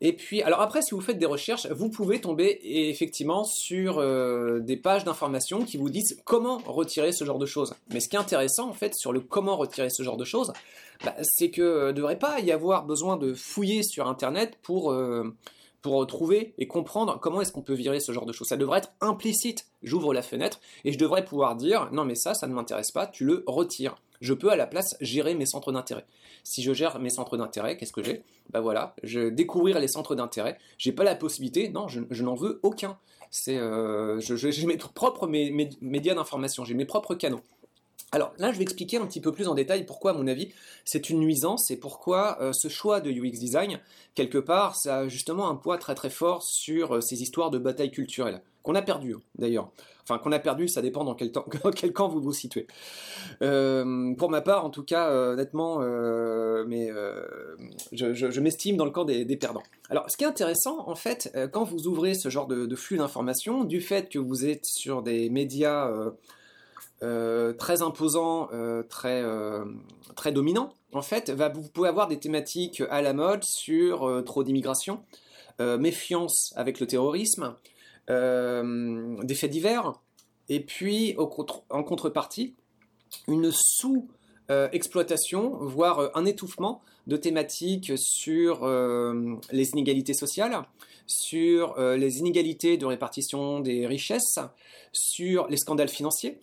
Et 0.00 0.12
puis, 0.12 0.42
alors 0.42 0.60
après, 0.60 0.80
si 0.80 0.94
vous 0.94 1.00
faites 1.00 1.18
des 1.18 1.26
recherches, 1.26 1.66
vous 1.66 1.90
pouvez 1.90 2.20
tomber 2.20 2.60
effectivement 2.62 3.42
sur 3.42 3.98
euh, 3.98 4.60
des 4.60 4.76
pages 4.76 5.04
d'information 5.04 5.64
qui 5.64 5.76
vous 5.76 5.90
disent 5.90 6.22
comment 6.24 6.58
retirer 6.64 7.12
ce 7.12 7.24
genre 7.24 7.38
de 7.38 7.46
choses. 7.46 7.74
Mais 7.92 8.00
ce 8.00 8.08
qui 8.08 8.16
est 8.16 8.18
intéressant 8.20 8.68
en 8.68 8.72
fait 8.72 8.94
sur 8.94 9.12
le 9.12 9.20
comment 9.20 9.56
retirer 9.56 9.90
ce 9.90 10.02
genre 10.02 10.16
de 10.16 10.24
choses, 10.24 10.52
bah, 11.04 11.14
c'est 11.22 11.50
que 11.50 11.88
ne 11.88 11.92
devrait 11.92 12.18
pas 12.18 12.40
y 12.40 12.52
avoir 12.52 12.86
besoin 12.86 13.16
de 13.16 13.34
fouiller 13.34 13.82
sur 13.82 14.08
Internet 14.08 14.56
pour 14.62 14.94
pour 15.82 16.06
trouver 16.06 16.54
et 16.58 16.66
comprendre 16.66 17.18
comment 17.20 17.40
est-ce 17.40 17.52
qu'on 17.52 17.62
peut 17.62 17.74
virer 17.74 18.00
ce 18.00 18.12
genre 18.12 18.26
de 18.26 18.32
choses. 18.32 18.48
Ça 18.48 18.56
devrait 18.56 18.78
être 18.78 18.92
implicite. 19.00 19.66
J'ouvre 19.82 20.12
la 20.12 20.22
fenêtre 20.22 20.60
et 20.84 20.92
je 20.92 20.98
devrais 20.98 21.24
pouvoir 21.24 21.56
dire 21.56 21.88
non 21.92 22.04
mais 22.04 22.14
ça, 22.14 22.34
ça 22.34 22.46
ne 22.46 22.54
m'intéresse 22.54 22.90
pas, 22.90 23.06
tu 23.06 23.24
le 23.24 23.44
retires 23.46 23.96
je 24.20 24.34
peux 24.34 24.50
à 24.50 24.56
la 24.56 24.66
place 24.66 24.96
gérer 25.00 25.34
mes 25.34 25.46
centres 25.46 25.72
d'intérêt. 25.72 26.06
Si 26.44 26.62
je 26.62 26.72
gère 26.72 26.98
mes 26.98 27.10
centres 27.10 27.36
d'intérêt, 27.36 27.76
qu'est-ce 27.76 27.92
que 27.92 28.02
j'ai? 28.02 28.22
Ben 28.50 28.60
voilà, 28.60 28.94
je 29.02 29.28
découvrir 29.28 29.78
les 29.78 29.88
centres 29.88 30.14
d'intérêt. 30.14 30.58
J'ai 30.78 30.92
pas 30.92 31.04
la 31.04 31.14
possibilité, 31.14 31.68
non, 31.68 31.88
je, 31.88 32.22
n'en 32.22 32.34
veux 32.34 32.60
aucun. 32.62 32.98
C'est, 33.30 33.58
euh, 33.58 34.20
j'ai 34.20 34.66
mes 34.66 34.78
propres 34.78 35.26
médias 35.26 36.14
d'information, 36.14 36.64
j'ai 36.64 36.74
mes 36.74 36.86
propres 36.86 37.14
canaux. 37.14 37.40
Alors 38.10 38.32
là, 38.38 38.52
je 38.52 38.56
vais 38.56 38.62
expliquer 38.62 38.96
un 38.96 39.06
petit 39.06 39.20
peu 39.20 39.32
plus 39.32 39.48
en 39.48 39.54
détail 39.54 39.84
pourquoi, 39.84 40.12
à 40.12 40.14
mon 40.14 40.26
avis, 40.26 40.50
c'est 40.86 41.10
une 41.10 41.20
nuisance 41.20 41.70
et 41.70 41.76
pourquoi 41.76 42.38
euh, 42.40 42.52
ce 42.54 42.68
choix 42.68 43.00
de 43.00 43.10
UX 43.10 43.38
design, 43.38 43.80
quelque 44.14 44.38
part, 44.38 44.76
ça 44.76 45.00
a 45.00 45.08
justement 45.08 45.50
un 45.50 45.56
poids 45.56 45.76
très 45.76 45.94
très 45.94 46.08
fort 46.08 46.42
sur 46.42 46.96
euh, 46.96 47.00
ces 47.02 47.22
histoires 47.22 47.50
de 47.50 47.58
bataille 47.58 47.90
culturelle, 47.90 48.40
qu'on 48.68 48.74
a 48.74 48.82
perdu 48.82 49.14
hein, 49.14 49.20
d'ailleurs. 49.38 49.70
Enfin, 50.02 50.18
qu'on 50.18 50.32
a 50.32 50.38
perdu, 50.38 50.68
ça 50.68 50.82
dépend 50.82 51.04
dans 51.04 51.14
quel, 51.14 51.32
camp 51.92 52.08
vous 52.08 52.20
vous 52.20 52.32
situez. 52.32 52.66
Euh, 53.42 54.14
pour 54.14 54.30
ma 54.30 54.40
part, 54.40 54.64
en 54.64 54.70
tout 54.70 54.82
cas, 54.82 55.10
honnêtement, 55.10 55.80
mais, 56.66 56.90
je, 57.92 58.40
m'estime 58.40 58.76
dans 58.76 58.86
le 58.86 58.90
camp 58.90 59.04
des, 59.04 59.36
perdants. 59.36 59.62
Alors, 59.90 60.10
ce 60.10 60.16
qui 60.16 60.24
est 60.24 60.26
intéressant, 60.26 60.88
en 60.88 60.94
fait, 60.94 61.36
quand 61.52 61.64
vous 61.64 61.88
ouvrez 61.88 62.14
ce 62.14 62.30
genre 62.30 62.46
de, 62.46 62.74
flux 62.74 62.96
d'informations, 62.96 63.64
du 63.64 63.82
fait 63.82 64.08
que 64.08 64.18
vous 64.18 64.46
êtes 64.46 64.64
sur 64.64 65.02
des 65.02 65.28
médias 65.28 65.90
euh, 67.04 67.52
très 67.52 67.82
imposant, 67.82 68.48
euh, 68.52 68.82
très, 68.82 69.22
euh, 69.22 69.64
très 70.16 70.32
dominant, 70.32 70.74
en 70.92 71.02
fait, 71.02 71.30
vous 71.30 71.68
pouvez 71.68 71.88
avoir 71.88 72.08
des 72.08 72.18
thématiques 72.18 72.82
à 72.90 73.02
la 73.02 73.12
mode 73.12 73.44
sur 73.44 74.22
trop 74.24 74.42
d'immigration, 74.42 75.04
méfiance 75.60 76.54
avec 76.56 76.80
le 76.80 76.86
terrorisme, 76.86 77.54
des 78.08 79.34
faits 79.34 79.50
divers, 79.50 79.92
et 80.48 80.60
puis 80.60 81.16
en 81.18 81.82
contrepartie, 81.82 82.54
une 83.26 83.50
sous-exploitation, 83.52 85.56
voire 85.60 86.10
un 86.14 86.24
étouffement 86.24 86.80
de 87.06 87.16
thématiques 87.16 87.92
sur 87.96 88.66
les 88.66 89.70
inégalités 89.70 90.14
sociales, 90.14 90.62
sur 91.06 91.78
les 91.78 92.18
inégalités 92.18 92.76
de 92.76 92.86
répartition 92.86 93.60
des 93.60 93.86
richesses, 93.86 94.38
sur 94.92 95.46
les 95.48 95.56
scandales 95.56 95.88
financiers. 95.88 96.40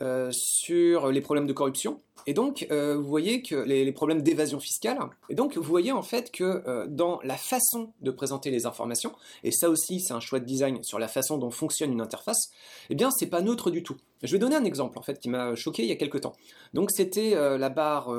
Euh, 0.00 0.30
sur 0.32 1.12
les 1.12 1.20
problèmes 1.20 1.46
de 1.46 1.52
corruption. 1.52 2.00
Et 2.26 2.32
donc, 2.32 2.66
euh, 2.70 2.96
vous 2.96 3.06
voyez 3.06 3.42
que 3.42 3.56
les, 3.56 3.92
problèmes 3.92 4.22
d'évasion 4.22 4.58
fiscale. 4.58 4.98
Et 5.28 5.34
donc, 5.34 5.58
vous 5.58 5.62
voyez 5.62 5.92
en 5.92 6.02
fait 6.02 6.30
que 6.32 6.62
euh, 6.66 6.86
dans 6.86 7.20
la 7.24 7.36
façon 7.36 7.92
de 8.00 8.10
présenter 8.10 8.50
les 8.50 8.64
informations, 8.64 9.12
et 9.44 9.52
ça 9.52 9.68
aussi, 9.68 10.00
c'est 10.00 10.14
un 10.14 10.20
choix 10.20 10.40
de 10.40 10.46
design 10.46 10.82
sur 10.82 10.98
la 10.98 11.08
façon 11.08 11.36
dont 11.36 11.50
fonctionne 11.50 11.92
une 11.92 12.00
interface, 12.00 12.50
eh 12.88 12.94
bien, 12.94 13.10
c'est 13.10 13.26
pas 13.26 13.42
neutre 13.42 13.70
du 13.70 13.82
tout. 13.82 13.98
Je 14.22 14.32
vais 14.32 14.38
donner 14.38 14.56
un 14.56 14.64
exemple 14.64 14.98
en 14.98 15.02
fait 15.02 15.20
qui 15.20 15.28
m'a 15.28 15.54
choqué 15.56 15.82
il 15.82 15.90
y 15.90 15.92
a 15.92 15.96
quelques 15.96 16.22
temps. 16.22 16.32
Donc, 16.72 16.90
c'était 16.90 17.34
la 17.34 17.68
barre 17.68 18.10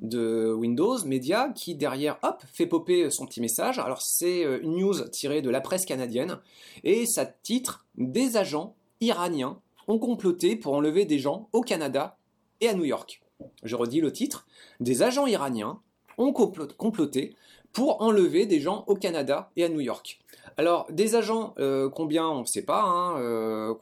de 0.00 0.52
Windows 0.54 1.04
Media 1.04 1.52
qui 1.54 1.74
derrière, 1.74 2.18
hop, 2.22 2.42
fait 2.54 2.66
popper 2.66 3.10
son 3.10 3.26
petit 3.26 3.42
message. 3.42 3.78
Alors, 3.78 4.00
c'est 4.00 4.42
une 4.62 4.78
news 4.78 5.06
tirée 5.10 5.42
de 5.42 5.50
la 5.50 5.60
presse 5.60 5.84
canadienne 5.84 6.38
et 6.82 7.04
ça 7.04 7.26
titre 7.26 7.84
Des 7.96 8.38
agents 8.38 8.74
iraniens 9.00 9.60
ont 9.88 9.98
comploté 9.98 10.56
pour 10.56 10.74
enlever 10.74 11.04
des 11.04 11.18
gens 11.18 11.48
au 11.52 11.62
Canada 11.62 12.16
et 12.60 12.68
à 12.68 12.74
New 12.74 12.84
York. 12.84 13.20
Je 13.62 13.76
redis 13.76 14.00
le 14.00 14.12
titre. 14.12 14.46
Des 14.80 15.02
agents 15.02 15.26
iraniens 15.26 15.80
ont 16.18 16.32
comploté 16.32 17.34
pour 17.72 18.02
enlever 18.02 18.46
des 18.46 18.60
gens 18.60 18.84
au 18.86 18.94
Canada 18.94 19.50
et 19.56 19.64
à 19.64 19.68
New 19.68 19.80
York. 19.80 20.18
Alors, 20.56 20.86
des 20.90 21.14
agents, 21.14 21.54
euh, 21.60 21.88
combien 21.88 22.26
on 22.26 22.40
ne 22.40 22.46
sait 22.46 22.64
pas, 22.64 22.82
hein, 22.82 23.20
euh, 23.20 23.74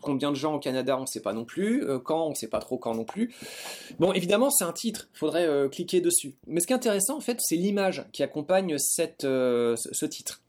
combien 0.00 0.30
de 0.30 0.36
gens 0.36 0.54
au 0.54 0.58
Canada 0.58 0.96
on 0.98 1.02
ne 1.02 1.06
sait 1.06 1.22
pas 1.22 1.32
non 1.32 1.44
plus, 1.44 1.84
euh, 1.84 2.00
quand 2.00 2.26
on 2.26 2.30
ne 2.30 2.34
sait 2.34 2.48
pas 2.48 2.58
trop 2.58 2.76
quand 2.76 2.94
non 2.94 3.04
plus. 3.04 3.32
Bon, 4.00 4.12
évidemment, 4.12 4.50
c'est 4.50 4.64
un 4.64 4.72
titre, 4.72 5.08
il 5.14 5.18
faudrait 5.18 5.68
cliquer 5.70 6.00
dessus. 6.00 6.34
Mais 6.48 6.60
ce 6.60 6.66
qui 6.66 6.72
est 6.72 6.76
intéressant, 6.76 7.16
en 7.16 7.20
fait, 7.20 7.38
c'est 7.40 7.56
l'image 7.56 8.04
qui 8.12 8.24
accompagne 8.24 8.76
ce 8.78 10.06
titre. 10.06 10.43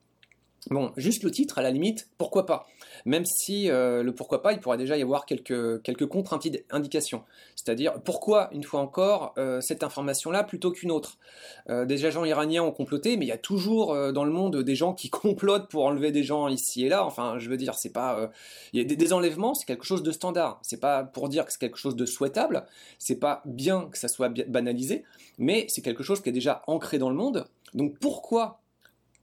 Bon, 0.71 0.91
juste 0.97 1.23
le 1.23 1.29
titre, 1.29 1.59
à 1.59 1.61
la 1.61 1.69
limite, 1.69 2.09
pourquoi 2.17 2.47
pas? 2.47 2.65
Même 3.05 3.23
si 3.25 3.69
euh, 3.69 4.01
le 4.01 4.15
pourquoi 4.15 4.41
pas, 4.41 4.51
il 4.51 4.59
pourrait 4.59 4.79
déjà 4.79 4.97
y 4.97 5.01
avoir 5.03 5.27
quelques, 5.27 5.83
quelques 5.83 6.07
contre-indications. 6.07 7.23
C'est-à-dire, 7.55 8.01
pourquoi, 8.01 8.49
une 8.51 8.63
fois 8.63 8.79
encore, 8.79 9.35
euh, 9.37 9.61
cette 9.61 9.83
information-là 9.83 10.43
plutôt 10.43 10.71
qu'une 10.71 10.89
autre? 10.89 11.19
Euh, 11.69 11.85
Des 11.85 12.05
agents 12.05 12.25
iraniens 12.25 12.63
ont 12.63 12.71
comploté, 12.71 13.15
mais 13.15 13.25
il 13.25 13.27
y 13.27 13.31
a 13.31 13.37
toujours 13.37 13.95
dans 14.11 14.25
le 14.25 14.31
monde 14.31 14.57
des 14.63 14.75
gens 14.75 14.93
qui 14.93 15.09
complotent 15.11 15.69
pour 15.69 15.85
enlever 15.85 16.11
des 16.11 16.23
gens 16.23 16.47
ici 16.47 16.83
et 16.83 16.89
là. 16.89 17.05
Enfin, 17.05 17.37
je 17.37 17.47
veux 17.47 17.57
dire, 17.57 17.75
c'est 17.75 17.93
pas. 17.93 18.31
Il 18.73 18.79
y 18.79 18.81
a 18.81 18.85
des, 18.85 18.95
des 18.95 19.13
enlèvements, 19.13 19.53
c'est 19.53 19.65
quelque 19.65 19.85
chose 19.85 20.01
de 20.01 20.11
standard. 20.11 20.59
C'est 20.63 20.79
pas 20.79 21.03
pour 21.03 21.29
dire 21.29 21.45
que 21.45 21.51
c'est 21.51 21.59
quelque 21.59 21.77
chose 21.77 21.95
de 21.95 22.07
souhaitable, 22.07 22.65
c'est 22.97 23.19
pas 23.19 23.43
bien 23.45 23.87
que 23.91 23.99
ça 23.99 24.07
soit 24.07 24.29
banalisé, 24.47 25.03
mais 25.37 25.67
c'est 25.69 25.83
quelque 25.83 26.01
chose 26.01 26.21
qui 26.21 26.29
est 26.29 26.33
déjà 26.33 26.63
ancré 26.65 26.97
dans 26.97 27.09
le 27.09 27.15
monde. 27.15 27.45
Donc 27.75 27.99
pourquoi 27.99 28.61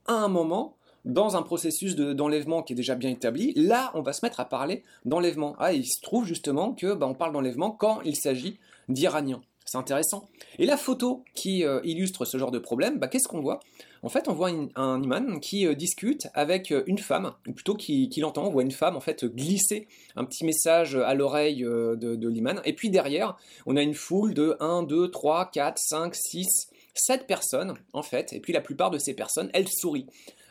à 0.06 0.14
un 0.14 0.28
moment, 0.28 0.76
dans 1.04 1.36
un 1.36 1.42
processus 1.42 1.96
d'enlèvement 1.96 2.62
qui 2.62 2.72
est 2.72 2.76
déjà 2.76 2.94
bien 2.94 3.10
établi, 3.10 3.52
là, 3.56 3.90
on 3.94 4.02
va 4.02 4.12
se 4.12 4.24
mettre 4.24 4.40
à 4.40 4.44
parler 4.44 4.82
d'enlèvement. 5.04 5.56
Ah, 5.58 5.72
il 5.72 5.86
se 5.86 6.00
trouve 6.00 6.26
justement 6.26 6.72
que 6.72 6.94
bah, 6.94 7.06
on 7.06 7.14
parle 7.14 7.32
d'enlèvement 7.32 7.70
quand 7.70 8.00
il 8.02 8.16
s'agit 8.16 8.58
d'Iraniens. 8.88 9.42
C'est 9.64 9.78
intéressant. 9.78 10.28
Et 10.58 10.66
la 10.66 10.76
photo 10.76 11.24
qui 11.34 11.64
euh, 11.64 11.80
illustre 11.84 12.24
ce 12.24 12.36
genre 12.36 12.50
de 12.50 12.58
problème, 12.58 12.98
bah, 12.98 13.08
qu'est-ce 13.08 13.28
qu'on 13.28 13.40
voit? 13.40 13.60
En 14.02 14.08
fait, 14.08 14.28
on 14.28 14.34
voit 14.34 14.50
un 14.74 15.02
imam 15.02 15.40
qui 15.40 15.66
euh, 15.66 15.74
discute 15.74 16.26
avec 16.34 16.72
euh, 16.72 16.82
une 16.86 16.98
femme, 16.98 17.32
ou 17.46 17.52
plutôt 17.52 17.74
qui, 17.74 18.10
l'entend. 18.18 18.46
On 18.46 18.50
voit 18.50 18.64
une 18.64 18.72
femme 18.72 18.96
en 18.96 19.00
fait 19.00 19.24
glisser 19.24 19.86
un 20.16 20.24
petit 20.24 20.44
message 20.44 20.96
à 20.96 21.14
l'oreille 21.14 21.62
de, 21.62 21.96
de 21.96 22.28
l'imam. 22.28 22.60
Et 22.64 22.74
puis 22.74 22.90
derrière, 22.90 23.36
on 23.64 23.76
a 23.76 23.82
une 23.82 23.94
foule 23.94 24.34
de 24.34 24.56
1, 24.60 24.82
2, 24.82 25.10
3, 25.10 25.50
4, 25.50 25.78
5, 25.78 26.14
6, 26.16 26.68
7 26.94 27.26
personnes 27.26 27.74
en 27.92 28.02
fait. 28.02 28.32
Et 28.32 28.40
puis 28.40 28.52
la 28.52 28.60
plupart 28.60 28.90
de 28.90 28.98
ces 28.98 29.14
personnes, 29.14 29.48
elles 29.54 29.68
sourient 29.68 30.06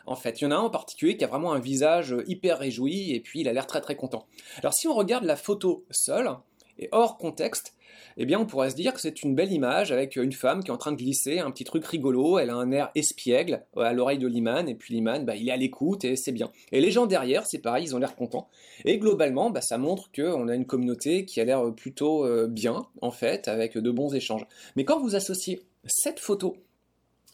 en 0.06 0.16
fait. 0.16 0.40
Il 0.40 0.44
y 0.44 0.46
en 0.46 0.50
a 0.50 0.56
un 0.56 0.60
en 0.60 0.70
particulier 0.70 1.16
qui 1.16 1.24
a 1.24 1.28
vraiment 1.28 1.52
un 1.52 1.60
visage 1.60 2.14
hyper 2.26 2.58
réjoui 2.58 3.12
et 3.12 3.20
puis 3.20 3.40
il 3.40 3.48
a 3.48 3.52
l'air 3.52 3.66
très 3.66 3.80
très 3.80 3.96
content. 3.96 4.26
Alors 4.58 4.74
si 4.74 4.88
on 4.88 4.94
regarde 4.94 5.24
la 5.24 5.36
photo 5.36 5.84
seule 5.90 6.30
et 6.78 6.88
hors 6.92 7.18
contexte, 7.18 7.74
eh 8.16 8.26
bien 8.26 8.38
on 8.38 8.46
pourrait 8.46 8.70
se 8.70 8.76
dire 8.76 8.92
que 8.92 9.00
c'est 9.00 9.22
une 9.22 9.34
belle 9.34 9.52
image 9.52 9.92
avec 9.92 10.16
une 10.16 10.32
femme 10.32 10.62
qui 10.62 10.68
est 10.68 10.74
en 10.74 10.78
train 10.78 10.92
de 10.92 10.96
glisser 10.96 11.38
un 11.38 11.50
petit 11.50 11.64
truc 11.64 11.84
rigolo, 11.84 12.38
elle 12.38 12.50
a 12.50 12.54
un 12.54 12.70
air 12.72 12.90
espiègle 12.94 13.64
à 13.76 13.92
l'oreille 13.92 14.18
de 14.18 14.26
Liman, 14.26 14.68
et 14.68 14.74
puis 14.74 14.94
Liman, 14.94 15.24
bah, 15.24 15.36
il 15.36 15.48
est 15.48 15.52
à 15.52 15.56
l'écoute 15.56 16.04
et 16.04 16.16
c'est 16.16 16.32
bien. 16.32 16.50
Et 16.72 16.80
les 16.80 16.90
gens 16.90 17.06
derrière, 17.06 17.46
c'est 17.46 17.58
pareil, 17.58 17.84
ils 17.84 17.94
ont 17.94 17.98
l'air 17.98 18.14
contents. 18.14 18.48
Et 18.84 18.98
globalement, 18.98 19.50
bah, 19.50 19.60
ça 19.60 19.78
montre 19.78 20.10
qu'on 20.14 20.48
a 20.48 20.54
une 20.54 20.66
communauté 20.66 21.24
qui 21.24 21.40
a 21.40 21.44
l'air 21.44 21.72
plutôt 21.74 22.26
euh, 22.26 22.46
bien, 22.48 22.86
en 23.00 23.10
fait, 23.10 23.48
avec 23.48 23.78
de 23.78 23.90
bons 23.90 24.14
échanges. 24.14 24.46
Mais 24.76 24.84
quand 24.84 25.00
vous 25.00 25.14
associez 25.14 25.62
cette 25.86 26.20
photo 26.20 26.56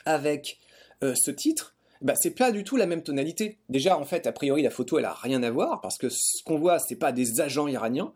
avec 0.04 0.58
euh, 1.02 1.14
ce 1.16 1.30
titre, 1.30 1.74
bah, 2.02 2.14
c'est 2.16 2.30
pas 2.30 2.52
du 2.52 2.64
tout 2.64 2.76
la 2.76 2.86
même 2.86 3.02
tonalité. 3.02 3.58
Déjà, 3.68 3.98
en 3.98 4.04
fait, 4.04 4.26
a 4.26 4.32
priori, 4.32 4.62
la 4.62 4.70
photo, 4.70 4.98
elle 4.98 5.04
a 5.04 5.14
rien 5.14 5.42
à 5.42 5.50
voir, 5.50 5.80
parce 5.80 5.98
que 5.98 6.08
ce 6.08 6.42
qu'on 6.44 6.58
voit, 6.58 6.78
c'est 6.78 6.96
pas 6.96 7.12
des 7.12 7.40
agents 7.40 7.68
iraniens. 7.68 8.12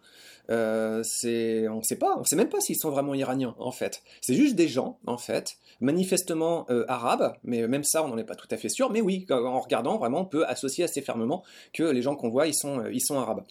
Euh, 0.51 1.03
on 1.71 1.83
sait 1.83 1.97
pas, 1.99 2.17
on 2.19 2.25
sait 2.25 2.37
même 2.37 2.49
pas 2.49 2.61
s'ils 2.61 2.77
sont 2.77 2.91
vraiment 2.91 3.15
iraniens, 3.15 3.55
en 3.59 3.71
fait. 3.71 4.03
C'est 4.21 4.35
juste 4.35 4.57
des 4.57 4.69
gens, 4.69 4.99
en 5.07 5.19
fait, 5.19 5.57
manifestement 5.81 6.67
euh, 6.71 6.85
arabes, 6.89 7.35
mais 7.45 7.67
même 7.69 7.85
ça, 7.85 8.05
on 8.05 8.09
n'en 8.09 8.19
est 8.19 8.25
pas 8.25 8.35
tout 8.35 8.49
à 8.51 8.57
fait 8.57 8.69
sûr. 8.69 8.91
Mais 8.91 9.01
oui, 9.01 9.27
en 9.31 9.61
regardant, 9.61 9.99
vraiment, 9.99 10.23
on 10.23 10.27
peut 10.27 10.45
associer 10.47 10.85
assez 10.85 11.01
fermement 11.01 11.43
que 11.73 11.85
les 11.85 12.03
gens 12.03 12.17
qu'on 12.17 12.29
voit, 12.29 12.47
ils 12.47 12.55
sont, 12.55 12.85
ils 12.87 13.01
sont 13.01 13.19
arabes. 13.19 13.45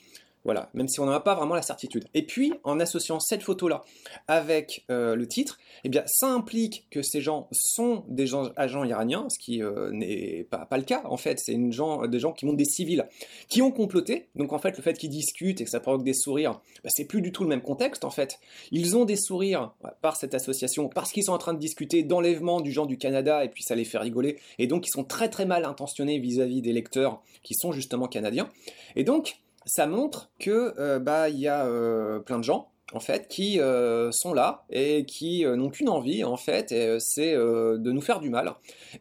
Voilà, 0.43 0.69
même 0.74 0.88
si 0.88 1.00
on 1.00 1.05
n'en 1.05 1.12
a 1.12 1.19
pas 1.19 1.36
vraiment 1.36 1.53
la 1.53 1.62
certitude. 1.62 2.05
Et 2.15 2.25
puis, 2.25 2.53
en 2.63 2.79
associant 2.79 3.19
cette 3.19 3.43
photo-là 3.43 3.83
avec 4.27 4.86
euh, 4.89 5.15
le 5.15 5.27
titre, 5.27 5.60
eh 5.83 5.89
bien, 5.89 6.03
ça 6.07 6.27
implique 6.27 6.88
que 6.89 7.03
ces 7.03 7.21
gens 7.21 7.48
sont 7.51 8.03
des 8.07 8.25
gens, 8.25 8.50
agents 8.55 8.83
iraniens, 8.83 9.27
ce 9.29 9.38
qui 9.38 9.62
euh, 9.62 9.91
n'est 9.91 10.48
pas, 10.50 10.67
le 10.71 10.83
cas, 10.83 11.03
en 11.05 11.17
fait. 11.17 11.39
C'est 11.39 11.53
des 11.53 11.71
gens 11.71 12.33
qui 12.33 12.45
montrent 12.45 12.57
des 12.57 12.65
civils 12.65 13.07
qui 13.50 13.62
ont 13.62 13.71
comploté. 13.71 14.29
Donc, 14.36 14.51
en 14.51 14.57
fait, 14.57 14.75
le 14.77 14.83
fait 14.83 14.98
qu'ils 14.98 15.12
discutent 15.12 15.62
et 15.62 15.63
que 15.63 15.69
ça 15.69 15.79
provoque 15.79 16.03
des 16.03 16.13
sourires, 16.13 16.60
bah, 16.83 16.89
c'est 16.89 17.05
plus 17.05 17.21
du 17.21 17.31
tout 17.31 17.43
le 17.43 17.50
même 17.50 17.62
contexte, 17.62 18.03
en 18.03 18.10
fait. 18.10 18.39
Ils 18.71 18.98
ont 18.98 19.05
des 19.05 19.17
sourires 19.17 19.74
par 20.01 20.15
cette 20.15 20.33
association, 20.33 20.89
parce 20.89 21.12
qu'ils 21.12 21.24
sont 21.24 21.33
en 21.33 21.38
train 21.38 21.53
de 21.53 21.60
discuter 21.60 22.01
d'enlèvement 22.01 22.62
du 22.62 22.71
genre 22.71 22.88
du 22.88 22.98
Canada, 22.98 23.45
et 23.45 23.50
puis 23.50 23.62
ça 23.62 23.75
les 23.75 23.86
fait 23.86 24.00
rigoler. 24.00 24.39
Et 24.57 24.65
donc, 24.65 24.88
ils 24.88 24.91
sont 24.91 25.03
très 25.03 25.29
très 25.29 25.45
mal 25.45 25.65
intentionnés 25.65 26.17
vis-à-vis 26.17 26.63
des 26.63 26.74
lecteurs 26.74 27.21
qui 27.43 27.53
sont 27.53 27.71
justement 27.71 28.07
canadiens. 28.07 28.50
Et 28.95 29.03
donc, 29.03 29.38
ça 29.65 29.88
montre 29.88 30.32
que 30.39 30.74
euh, 30.80 31.00
bah 31.00 31.30
il 31.30 31.39
y 31.39 31.48
a 31.48 31.65
euh, 31.65 32.20
plein 32.20 32.39
de 32.39 32.44
gens 32.44 32.72
en 32.94 33.00
fait 33.00 33.27
qui 33.27 33.60
euh, 33.60 34.12
sont 34.12 34.34
là 34.34 34.65
et 34.70 35.06
qui 35.06 35.46
n'ont 35.46 35.70
qu'une 35.70 35.89
envie 35.89 36.24
en 36.24 36.38
fait 36.38 36.70
c'est 37.00 37.34
de 37.34 37.91
nous 37.91 38.01
faire 38.01 38.20
du 38.20 38.30
mal. 38.30 38.53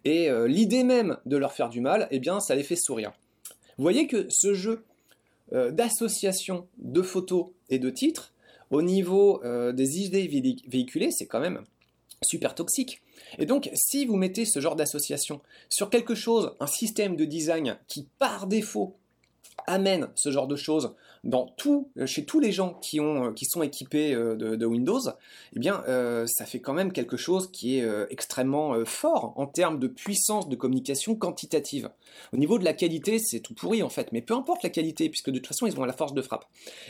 Et 0.05 0.29
l'idée 0.47 0.85
même 0.85 1.19
de 1.27 1.37
leur 1.37 1.53
faire 1.53 1.69
du 1.69 1.81
mal 1.81 2.07
eh 2.11 2.21
bien 2.21 2.41
ça 2.41 2.55
les 2.55 2.63
fait 2.63 2.77
sourire. 2.77 3.13
Vous 3.77 3.83
voyez 3.83 4.07
que 4.07 4.27
ce 4.29 4.55
jeu 4.55 4.85
d'association 5.51 6.69
de 6.79 7.03
photos 7.03 7.47
et 7.69 7.81
de 7.81 7.91
titres 7.91 8.33
au 8.71 8.83
niveau 8.83 9.43
des 9.73 10.01
idées 10.01 10.29
véhiculées 10.69 11.11
c'est 11.11 11.27
quand 11.27 11.41
même 11.41 11.65
super 12.23 12.55
toxique. 12.55 13.01
Et 13.39 13.47
donc, 13.47 13.71
si 13.75 14.05
vous 14.05 14.17
mettez 14.17 14.45
ce 14.45 14.61
genre 14.61 14.77
d'association 14.77 15.41
sur 15.69 15.89
quelque 15.89 16.15
chose, 16.15 16.55
un 16.61 16.67
système 16.67 17.17
de 17.17 17.25
design 17.25 17.79
qui 17.89 18.09
par 18.19 18.47
défaut 18.47 19.00
amène 19.67 20.09
ce 20.15 20.31
genre 20.31 20.47
de 20.47 20.57
choses 20.57 20.95
dans 21.25 21.47
tout, 21.57 21.89
euh, 21.99 22.07
chez 22.07 22.25
tous 22.25 22.41
les 22.41 22.53
gens 22.53 22.75
qui, 22.81 23.01
ont, 23.01 23.27
euh, 23.27 23.33
qui 23.33 23.45
sont 23.45 23.63
équipés 23.63 24.15
euh, 24.15 24.37
de, 24.37 24.67
Windows, 24.67 25.01
eh 25.55 25.59
bien, 25.59 25.83
ça 26.27 26.47
fait 26.47 26.61
quand 26.61 26.73
même 26.73 26.93
quelque 26.93 27.17
chose 27.17 27.51
qui 27.51 27.79
est 27.79 27.89
extrêmement 28.11 28.85
fort 28.85 29.33
en 29.37 29.47
termes 29.47 29.81
de 29.81 29.89
puissance 29.89 30.49
de 30.49 30.55
communication 30.55 31.17
quantitative. 31.17 31.91
Au 32.33 32.37
niveau 32.37 32.59
de 32.59 32.65
la 32.65 32.73
qualité, 32.73 33.19
c'est 33.19 33.41
tout 33.41 33.55
pourri 33.55 33.83
en 33.83 33.89
fait, 33.89 34.13
mais 34.13 34.23
peu 34.23 34.35
importe 34.35 34.63
la 34.63 34.71
qualité, 34.71 35.09
puisque 35.09 35.31
de 35.31 35.39
toute 35.39 35.49
façon, 35.49 35.67
ils 35.67 35.79
ont 35.79 35.85
la 35.85 35.93
force 35.93 36.15
de 36.15 36.23
frappe. 36.23 36.45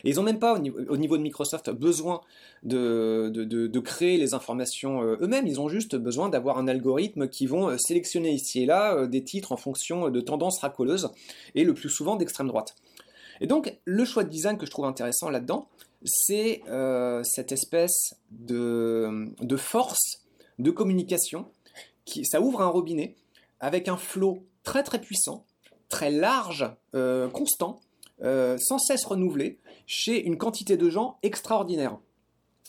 Et 0.05 0.11
ils 0.11 0.17
n'ont 0.17 0.23
même 0.23 0.39
pas, 0.39 0.57
au 0.57 0.97
niveau, 0.97 1.17
de 1.17 1.23
Microsoft, 1.23 1.71
besoin 1.71 2.21
de, 2.62 3.31
de, 3.33 3.81
créer 3.81 4.19
les 4.19 4.35
informations 4.35 5.03
eux-mêmes, 5.03 5.47
ils 5.47 5.61
ont 5.61 5.69
juste 5.69 5.97
besoin 5.97 6.29
d'avoir 6.29 6.59
un 6.59 6.69
algorithme 6.69 7.29
qui 7.29 7.47
vont 7.47 7.79
sélectionner 7.79 8.33
ici 8.33 8.62
et 8.62 8.67
là 8.67 9.07
des 9.07 9.25
titres 9.25 9.53
en 9.53 9.57
fonction 9.57 10.11
de 10.11 10.21
tendances 10.21 10.59
racoleuses, 10.59 11.11
et 11.55 11.65
le 11.65 11.73
plus 11.73 11.89
souvent 11.89 12.17
d'extrême 12.17 12.49
droite. 12.49 12.60
Et 13.40 13.47
donc, 13.47 13.79
le 13.85 14.05
choix 14.05 14.25
de 14.25 14.29
design 14.29 14.59
que 14.59 14.67
je 14.67 14.71
trouve 14.71 14.85
intéressant 14.85 15.31
là-dedans, 15.31 15.69
c'est 16.05 16.62
euh, 16.69 17.23
cette 17.25 17.52
espèce 17.52 18.14
de, 18.31 19.35
force 19.57 20.25
de 20.59 20.71
communication. 20.71 21.47
Qui, 22.05 22.25
ça 22.25 22.40
ouvre 22.40 22.62
un 22.62 22.67
robinet 22.67 23.14
avec 23.61 23.87
un 23.87 23.97
flot 23.97 24.43
très 24.64 24.83
très 24.83 25.00
puissant, 25.00 25.45
très 25.88 26.11
large, 26.11 26.69
euh, 26.95 27.29
constant, 27.29 27.81
euh, 28.23 28.57
sans 28.59 28.79
cesse 28.79 29.05
renouvelé, 29.05 29.59
chez 29.87 30.25
une 30.25 30.37
quantité 30.37 30.76
de 30.76 30.88
gens 30.88 31.19
extraordinaire. 31.23 31.99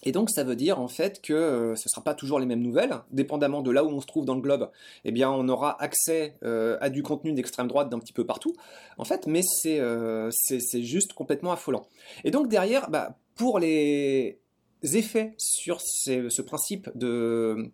Et 0.03 0.11
donc 0.11 0.29
ça 0.29 0.43
veut 0.43 0.55
dire 0.55 0.79
en 0.79 0.87
fait 0.87 1.21
que 1.21 1.33
euh, 1.33 1.75
ce 1.75 1.83
ne 1.85 1.89
sera 1.89 2.03
pas 2.03 2.13
toujours 2.13 2.39
les 2.39 2.45
mêmes 2.45 2.61
nouvelles, 2.61 2.95
dépendamment 3.11 3.61
de 3.61 3.71
là 3.71 3.83
où 3.83 3.89
on 3.89 4.01
se 4.01 4.07
trouve 4.07 4.25
dans 4.25 4.35
le 4.35 4.41
globe, 4.41 4.71
eh 5.05 5.11
bien 5.11 5.29
on 5.29 5.47
aura 5.47 5.81
accès 5.81 6.37
euh, 6.43 6.77
à 6.81 6.89
du 6.89 7.03
contenu 7.03 7.33
d'extrême 7.33 7.67
droite 7.67 7.89
d'un 7.89 7.99
petit 7.99 8.13
peu 8.13 8.25
partout, 8.25 8.53
en 8.97 9.05
fait, 9.05 9.27
mais 9.27 9.41
c'est 9.43 9.79
euh, 9.79 10.31
juste 10.73 11.13
complètement 11.13 11.51
affolant. 11.51 11.83
Et 12.23 12.31
donc 12.31 12.47
derrière, 12.47 12.89
bah, 12.89 13.17
pour 13.35 13.59
les 13.59 14.39
effets 14.81 15.35
sur 15.37 15.79
ce 15.81 16.41
principe 16.41 16.89
de, 16.95 17.71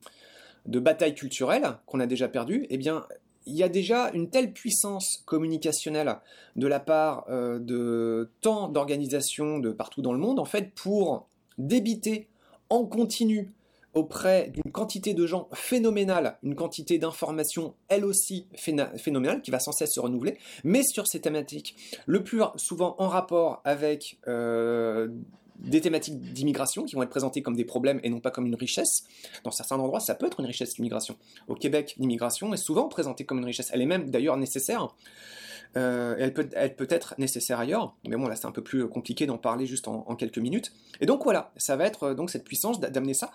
de 0.66 0.80
bataille 0.80 1.16
culturelle 1.16 1.78
qu'on 1.86 2.00
a 2.00 2.06
déjà 2.06 2.28
perdu, 2.28 2.68
eh 2.70 2.78
bien 2.78 3.06
il 3.50 3.56
y 3.56 3.64
a 3.64 3.70
déjà 3.70 4.12
une 4.14 4.30
telle 4.30 4.52
puissance 4.52 5.24
communicationnelle 5.26 6.18
de 6.58 6.68
la 6.68 6.82
part 6.82 7.28
de 7.30 8.30
tant 8.42 8.68
d'organisations 8.68 9.60
de 9.60 9.72
partout 9.72 10.02
dans 10.02 10.12
le 10.12 10.20
monde, 10.20 10.38
en 10.38 10.44
fait, 10.44 10.74
pour 10.76 11.30
débiter 11.58 12.28
en 12.70 12.86
continu 12.86 13.54
auprès 13.94 14.50
d'une 14.50 14.72
quantité 14.72 15.14
de 15.14 15.26
gens 15.26 15.50
phénoménale, 15.54 16.38
une 16.44 16.56
quantité 16.56 17.00
d'informations 17.00 17.74
elle 17.88 18.06
aussi 18.06 18.48
phénoménale, 18.56 19.42
qui 19.42 19.50
va 19.50 19.60
sans 19.60 19.72
cesse 19.72 19.94
se 19.94 20.00
renouveler, 20.00 20.38
mais 20.64 20.84
sur 20.84 21.08
ces 21.08 21.20
thématiques, 21.20 21.76
le 22.06 22.24
plus 22.24 22.42
souvent 22.58 22.96
en 23.00 23.08
rapport 23.08 23.62
avec 23.66 24.20
euh, 24.28 25.08
des 25.60 25.82
thématiques 25.82 26.20
d'immigration 26.34 26.86
qui 26.86 26.96
vont 26.96 27.04
être 27.04 27.10
présentées 27.10 27.42
comme 27.42 27.56
des 27.56 27.66
problèmes 27.66 28.00
et 28.04 28.10
non 28.10 28.20
pas 28.20 28.32
comme 28.32 28.46
une 28.46 28.56
richesse. 28.56 29.06
Dans 29.44 29.52
certains 29.52 29.78
endroits, 29.78 30.00
ça 30.00 30.16
peut 30.16 30.28
être 30.28 30.40
une 30.40 30.46
richesse 30.46 30.78
l'immigration. 30.78 31.18
Au 31.48 31.56
Québec, 31.56 31.96
l'immigration 31.98 32.54
est 32.54 32.58
souvent 32.58 32.88
présentée 32.88 33.26
comme 33.26 33.40
une 33.40 33.46
richesse. 33.46 33.70
Elle 33.74 33.82
est 33.82 33.88
même 33.88 34.10
d'ailleurs 34.10 34.38
nécessaire. 34.38 34.94
Euh, 35.76 36.16
elle, 36.18 36.34
peut, 36.34 36.88
être 36.90 37.16
nécessaire 37.18 37.60
ailleurs, 37.60 37.96
mais 38.08 38.16
bon 38.16 38.28
là 38.28 38.36
c'est 38.36 38.48
un 38.48 38.52
peu 38.52 38.64
plus 38.64 38.88
compliqué 38.88 39.26
d'en 39.26 39.38
parler 39.38 39.68
juste 39.68 39.88
en, 39.88 40.16
quelques 40.16 40.38
minutes. 40.38 40.72
Et 41.02 41.06
donc 41.06 41.24
voilà, 41.24 41.52
ça 41.58 41.76
va 41.76 41.86
être 41.86 42.04
euh, 42.04 42.14
donc 42.14 42.30
cette 42.30 42.46
puissance 42.46 42.80
d'amener 42.80 43.14
ça 43.14 43.32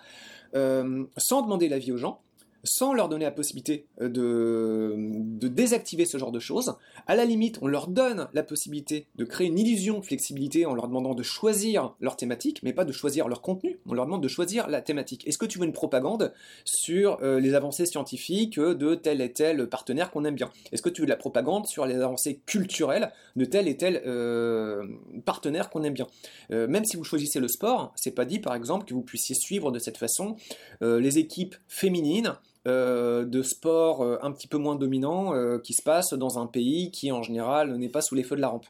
euh, 0.55 1.05
sans 1.15 1.41
demander 1.43 1.69
l'avis 1.69 1.91
aux 1.91 1.97
gens, 1.97 2.21
sans 2.63 2.93
leur 2.93 3.09
donner 3.09 3.25
la 3.25 3.31
possibilité 3.31 3.85
euh, 4.01 4.09
de, 4.09 5.47
désactiver 5.47 6.05
ce 6.05 6.17
genre 6.17 6.31
de 6.31 6.39
choses. 6.39 6.75
À 7.07 7.15
la 7.15 7.25
limite, 7.25 7.59
on 7.61 7.67
leur 7.67 7.87
donne 7.87 8.27
la 8.33 8.43
possibilité 8.43 9.07
de 9.15 9.25
créer 9.25 9.47
une 9.47 9.59
illusion 9.59 9.99
de 9.99 10.05
flexibilité 10.05 10.65
en 10.65 10.73
leur 10.73 10.87
demandant 10.87 11.13
de 11.13 11.23
choisir 11.23 11.93
leur 11.99 12.15
thématique, 12.15 12.61
mais 12.63 12.73
pas 12.73 12.85
de 12.85 12.93
choisir 12.93 13.27
leur 13.27 13.41
contenu. 13.41 13.79
On 13.85 13.93
leur 13.93 14.05
demande 14.05 14.23
de 14.23 14.27
choisir 14.27 14.67
la 14.69 14.81
thématique. 14.81 15.27
Est-ce 15.27 15.37
que 15.37 15.45
tu 15.45 15.59
veux 15.59 15.65
une 15.65 15.73
propagande 15.73 16.33
sur 16.63 17.19
euh, 17.21 17.39
les 17.39 17.53
avancées 17.53 17.85
scientifiques 17.85 18.59
de 18.59 18.95
tel 18.95 19.21
et 19.21 19.33
tel 19.33 19.67
partenaire 19.67 20.09
qu'on 20.11 20.23
aime 20.23 20.35
bien? 20.35 20.49
Est-ce 20.71 20.81
que 20.81 20.89
tu 20.89 21.01
veux 21.01 21.07
de 21.07 21.11
la 21.11 21.17
propagande 21.17 21.67
sur 21.67 21.85
les 21.85 21.95
avancées 21.95 22.39
culturelles 22.45 23.11
de 23.35 23.45
tel 23.45 23.67
et 23.67 23.75
tel 23.75 24.01
euh, 24.05 24.87
partenaire 25.25 25.69
qu'on 25.69 25.83
aime 25.83 25.93
bien? 25.93 26.07
Même 26.49 26.85
si 26.85 26.97
vous 26.97 27.03
choisissez 27.03 27.39
le 27.39 27.47
sport, 27.47 27.93
c'est 27.95 28.11
pas 28.11 28.25
dit 28.25 28.39
par 28.39 28.55
exemple 28.55 28.85
que 28.85 28.93
vous 28.93 29.01
puissiez 29.01 29.35
suivre 29.35 29.71
de 29.71 29.79
cette 29.79 29.97
façon 29.97 30.35
les 30.81 31.17
équipes 31.17 31.55
féminines 31.67 32.35
euh, 32.65 33.25
de 33.25 33.41
sport 33.41 34.01
euh, 34.01 34.17
un 34.21 34.31
petit 34.31 34.47
peu 34.47 34.57
moins 34.57 34.77
dominant 34.77 35.33
euh, 35.33 35.59
qui 35.59 35.73
se 35.73 35.81
passe 35.81 36.13
dans 36.13 36.39
un 36.39 36.47
pays 36.47 36.91
qui 36.91 37.11
en 37.11 37.21
général 37.21 37.75
n'est 37.75 37.89
pas 37.89 38.01
sous 38.01 38.15
les 38.15 38.23
feux 38.23 38.37
de 38.37 38.41
la 38.41 38.47
rampe. 38.47 38.67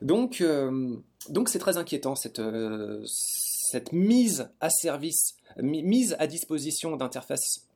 Donc 0.00 0.44
donc 1.28 1.48
c'est 1.48 1.58
très 1.58 1.76
inquiétant 1.76 2.14
cette, 2.14 2.40
cette 3.04 3.92
mise 3.92 4.50
à 4.60 4.70
service, 4.70 5.34
mise 5.60 6.14
à 6.20 6.28
disposition 6.28 6.96
d'interfaces 6.96 7.66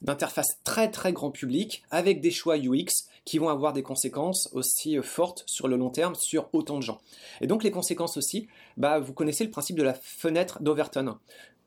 d'interface 0.00 0.58
très 0.64 0.90
très 0.90 1.12
grand 1.12 1.30
public 1.30 1.82
avec 1.90 2.20
des 2.20 2.30
choix 2.30 2.56
UX 2.56 3.08
qui 3.24 3.38
vont 3.38 3.50
avoir 3.50 3.72
des 3.72 3.82
conséquences 3.82 4.48
aussi 4.52 4.96
fortes 5.02 5.44
sur 5.46 5.68
le 5.68 5.76
long 5.76 5.90
terme 5.90 6.14
sur 6.14 6.48
autant 6.54 6.78
de 6.78 6.82
gens. 6.82 7.00
Et 7.40 7.46
donc 7.46 7.62
les 7.62 7.70
conséquences 7.70 8.16
aussi, 8.16 8.48
bah, 8.76 9.00
vous 9.00 9.12
connaissez 9.12 9.44
le 9.44 9.50
principe 9.50 9.76
de 9.76 9.82
la 9.82 9.94
fenêtre 9.94 10.62
d'Overton 10.62 11.16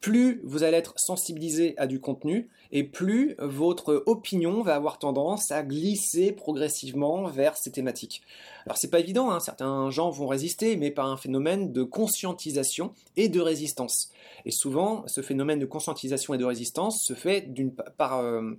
plus 0.05 0.39
vous 0.43 0.61
allez 0.61 0.77
être 0.77 0.93
sensibilisé 0.97 1.73
à 1.77 1.87
du 1.87 1.99
contenu 1.99 2.47
et 2.71 2.83
plus 2.83 3.35
votre 3.39 4.03
opinion 4.05 4.61
va 4.61 4.75
avoir 4.75 4.99
tendance 4.99 5.49
à 5.49 5.63
glisser 5.63 6.31
progressivement 6.31 7.25
vers 7.25 7.57
ces 7.57 7.71
thématiques. 7.71 8.21
Alors 8.67 8.77
c'est 8.77 8.91
pas 8.91 8.99
évident, 8.99 9.31
hein, 9.31 9.39
certains 9.39 9.89
gens 9.89 10.11
vont 10.11 10.27
résister, 10.27 10.75
mais 10.75 10.91
par 10.91 11.07
un 11.07 11.17
phénomène 11.17 11.71
de 11.71 11.81
conscientisation 11.81 12.93
et 13.17 13.29
de 13.29 13.41
résistance. 13.41 14.11
Et 14.45 14.51
souvent, 14.51 15.05
ce 15.07 15.23
phénomène 15.23 15.57
de 15.57 15.65
conscientisation 15.65 16.35
et 16.35 16.37
de 16.37 16.45
résistance 16.45 17.03
se 17.03 17.15
fait 17.15 17.49
par, 17.97 18.19
euh, 18.19 18.51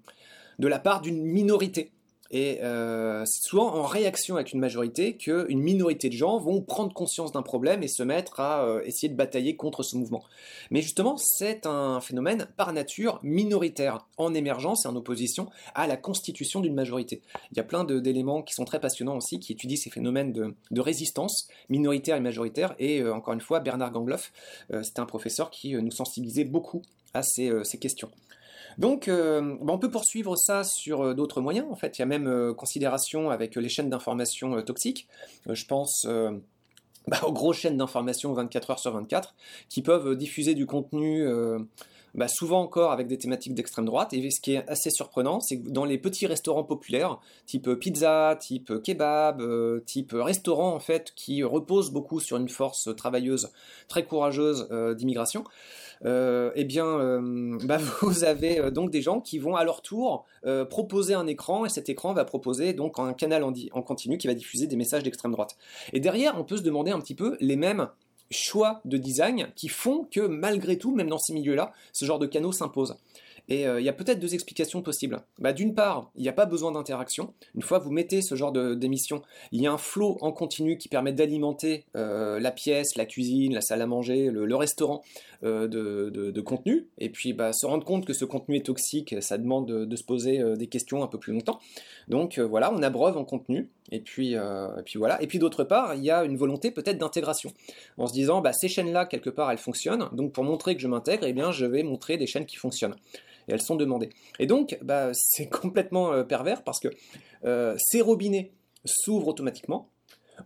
de 0.59 0.67
la 0.67 0.81
part 0.81 1.01
d'une 1.01 1.23
minorité. 1.23 1.93
Et 2.31 2.59
euh, 2.63 3.25
c'est 3.25 3.43
souvent 3.43 3.75
en 3.75 3.85
réaction 3.85 4.37
avec 4.37 4.53
une 4.53 4.61
majorité 4.61 5.17
qu'une 5.17 5.61
minorité 5.61 6.09
de 6.09 6.15
gens 6.15 6.39
vont 6.39 6.61
prendre 6.61 6.93
conscience 6.93 7.33
d'un 7.33 7.43
problème 7.43 7.83
et 7.83 7.89
se 7.89 8.03
mettre 8.03 8.41
à 8.41 8.65
euh, 8.65 8.83
essayer 8.85 9.09
de 9.09 9.15
batailler 9.15 9.57
contre 9.57 9.83
ce 9.83 9.97
mouvement. 9.97 10.25
Mais 10.71 10.83
justement, 10.83 11.17
c'est 11.17 11.67
un 11.67 12.01
phénomène 12.01 12.49
par 12.57 12.73
nature 12.73 13.21
minoritaire, 13.23 14.07
en 14.17 14.35
émergence 14.35 14.85
et 14.85 14.89
en 14.89 14.97
opposition 14.97 15.49
à 15.75 15.87
la 15.87 15.97
constitution 15.97 16.61
d'une 16.61 16.75
majorité. 16.75 17.23
Il 17.53 17.57
y 17.57 17.61
a 17.61 17.65
plein 17.65 17.85
d'éléments 17.85 18.43
qui 18.43 18.55
sont 18.55 18.65
très 18.65 18.81
passionnants 18.81 19.17
aussi, 19.17 19.39
qui 19.39 19.53
étudient 19.53 19.77
ces 19.77 19.91
phénomènes 19.91 20.33
de, 20.33 20.81
résistance 20.81 21.49
minoritaire 21.69 22.17
et 22.17 22.21
majoritaire. 22.21 22.75
Et 22.79 23.01
euh, 23.01 23.15
encore 23.15 23.35
une 23.35 23.41
fois, 23.41 23.61
Bernard 23.61 23.91
Gangloff, 23.91 24.33
c'était 24.83 25.01
un 25.01 25.07
professeur 25.07 25.51
qui 25.51 25.75
nous 25.75 25.91
sensibilisait 25.91 26.45
beaucoup 26.45 26.83
à 27.15 27.23
ces 27.23 27.79
questions. 27.81 28.11
Donc, 28.79 29.09
euh, 29.09 29.57
on 29.67 29.79
peut 29.79 29.91
poursuivre 29.91 30.37
ça 30.37 30.65
sur 30.65 31.03
euh, 31.03 31.15
d'autres 31.15 31.41
moyens. 31.41 31.67
En 31.71 31.77
fait, 31.77 31.99
il 31.99 32.01
y 32.01 32.03
a 32.03 32.07
même 32.07 32.27
euh, 32.27 32.53
considération 32.53 33.31
avec 33.31 33.57
les 33.57 33.69
chaînes 33.69 33.89
d'information 33.89 34.61
toxiques. 34.63 35.09
je 35.49 35.65
pense 35.65 36.07
bah, 37.09 37.21
aux 37.25 37.33
grosses 37.33 37.59
chaînes 37.59 37.79
d'information 37.79 38.33
24 38.33 38.71
heures 38.71 38.79
sur 38.79 38.93
24 38.93 39.35
qui 39.69 39.83
peuvent 39.83 40.17
diffuser 40.17 40.55
du 40.55 40.67
contenu. 40.67 41.27
Bah, 42.17 42.29
souvent 42.29 42.61
encore 42.61 42.93
avec 42.93 43.07
des 43.07 43.19
thématiques 43.19 43.55
d'extrême 43.55 43.85
droite. 43.85 44.13
Et 44.13 44.31
ce 44.31 44.41
qui 44.41 44.55
est 44.55 44.69
assez 44.69 44.91
surprenant, 44.91 45.41
c'est 45.41 45.61
que 45.61 45.69
dans 45.69 45.85
les 45.85 45.99
petits 45.99 46.27
restaurants 46.27 46.65
populaires, 46.65 47.19
type 47.47 47.73
pizza, 47.75 48.37
type 48.41 48.83
kebab, 48.83 49.43
type 49.85 50.13
restaurant 50.15 50.75
en 50.75 50.81
fait, 50.81 51.13
qui 51.15 51.43
reposent 51.43 51.91
beaucoup 51.91 52.21
sur 52.21 52.37
une 52.37 52.49
force 52.49 52.89
travailleuse 52.97 53.51
très 53.89 54.05
courageuse 54.05 54.69
d'immigration, 54.97 55.45
euh, 56.05 56.51
eh 56.55 56.65
bien, 56.65 56.87
euh, 56.87 57.59
bah, 57.65 57.79
vous 58.03 58.25
avez 58.25 58.59
euh, 58.59 58.71
donc 58.71 58.91
des 58.91 59.03
gens 59.03 59.21
qui 59.21 59.39
vont 59.39 59.57
à 59.57 59.65
leur 59.65 59.83
tour 59.83 60.25
proposer 60.71 61.15
un 61.15 61.27
écran 61.27 61.65
et 61.67 61.69
cet 61.69 61.89
écran 61.89 62.13
va 62.13 62.25
proposer 62.25 62.73
donc 62.73 63.01
un 63.01 63.13
canal 63.15 63.43
en 63.43 63.83
continu 63.83 64.17
qui 64.17 64.29
va 64.29 64.35
diffuser 64.35 64.69
des 64.69 64.77
messages 64.77 65.03
d'extrême 65.03 65.33
droite. 65.33 65.57
Et 65.93 65.99
derrière, 65.99 66.39
on 66.39 66.45
peut 66.45 66.57
se 66.57 66.63
demander 66.63 66.93
un 66.93 67.01
petit 67.01 67.17
peu 67.17 67.37
les 67.41 67.57
mêmes 67.57 67.89
choix 68.31 68.81
de 68.85 68.97
design 68.97 69.49
qui 69.55 69.69
font 69.69 70.07
que 70.11 70.21
malgré 70.21 70.79
tout, 70.79 70.95
même 70.95 71.09
dans 71.09 71.19
ces 71.19 71.33
milieux-là, 71.33 71.73
ce 71.93 72.05
genre 72.05 72.19
de 72.19 72.27
canaux 72.27 72.53
s'impose. 72.53 72.97
Et 73.49 73.67
euh, 73.67 73.81
il 73.81 73.85
y 73.85 73.89
a 73.89 73.93
peut-être 73.93 74.19
deux 74.19 74.35
explications 74.35 74.83
possibles. 74.83 75.21
Bah, 75.39 75.53
D'une 75.53 75.75
part, 75.75 76.11
il 76.17 76.23
n'y 76.23 76.29
a 76.29 76.33
pas 76.33 76.47
besoin 76.47 76.73
d'interaction. 76.73 77.33
Une 77.55 77.63
fois 77.63 77.79
que 77.79 77.85
vous 77.85 77.93
mettez 77.93 78.23
ce 78.23 78.35
genre 78.35 78.53
d'émission, 78.53 79.23
il 79.53 79.63
y 79.63 79.67
a 79.67 79.73
un 79.73 79.79
flot 79.79 80.19
en 80.21 80.33
continu 80.33 80.79
qui 80.79 80.89
permet 80.89 81.13
d'alimenter 81.13 81.85
euh, 81.97 82.41
la 82.41 82.51
pièce, 82.51 82.97
la 82.97 83.07
cuisine, 83.07 83.55
la 83.55 83.61
salle 83.61 83.83
à 83.83 83.87
manger, 83.87 84.31
le, 84.31 84.57
restaurant 84.57 85.03
euh, 85.45 85.69
de, 85.69 86.41
contenu. 86.41 86.89
Et 86.99 87.11
puis 87.11 87.33
bah, 87.33 87.53
se 87.53 87.67
rendre 87.67 87.85
compte 87.85 88.05
que 88.05 88.13
ce 88.13 88.25
contenu 88.25 88.57
est 88.57 88.67
toxique, 88.67 89.15
ça 89.21 89.39
demande 89.39 89.67
de, 89.67 89.97
se 89.97 90.05
poser 90.05 90.43
des 90.57 90.67
questions 90.67 91.03
un 91.03 91.07
peu 91.07 91.19
plus 91.19 91.33
longtemps. 91.33 91.61
Donc 92.09 92.39
voilà, 92.39 92.73
on 92.73 92.83
abreuve 92.83 93.17
en 93.17 93.25
contenu. 93.25 93.71
Et 93.93 94.01
puis, 94.01 94.33
et 94.33 94.83
puis 94.85 94.99
voilà. 94.99 95.23
Et 95.23 95.27
puis 95.27 95.39
d'autre 95.39 95.63
part, 95.63 95.95
il 95.95 96.03
y 96.03 96.11
a 96.11 96.25
une 96.25 96.37
volonté 96.37 96.71
peut-être 96.71 96.99
d'intégration. 96.99 97.53
En 97.99 98.07
se 98.07 98.13
disant, 98.13 98.41
bah, 98.41 98.53
ces 98.53 98.69
chaînes-là, 98.69 99.07
quelque 99.07 99.31
part, 99.31 99.51
elles 99.51 99.59
fonctionnent. 99.59 100.09
Donc 100.13 100.33
pour 100.33 100.43
montrer 100.43 100.75
que 100.75 100.83
je 100.83 100.89
m'intègre, 100.89 101.25
eh 101.27 101.33
bien, 101.33 101.53
je 101.53 101.67
vais 101.67 101.83
montrer 101.83 102.17
des 102.17 102.27
chaînes 102.27 102.47
qui 102.47 102.57
fonctionnent 102.57 102.97
et 103.49 103.53
elles 103.53 103.63
sont 103.63 103.77
demandées. 103.77 104.11
Et 104.39 104.47
donc, 104.47 104.79
bah, 104.83 105.11
c'est 105.13 105.49
complètement 105.49 106.13
euh, 106.13 106.25
pervers 106.25 106.63
parce 106.63 106.81
que 106.81 106.89
euh, 107.45 107.77
ces 107.79 108.01
robinets 108.01 108.53
s'ouvrent 108.85 109.29
automatiquement, 109.29 109.91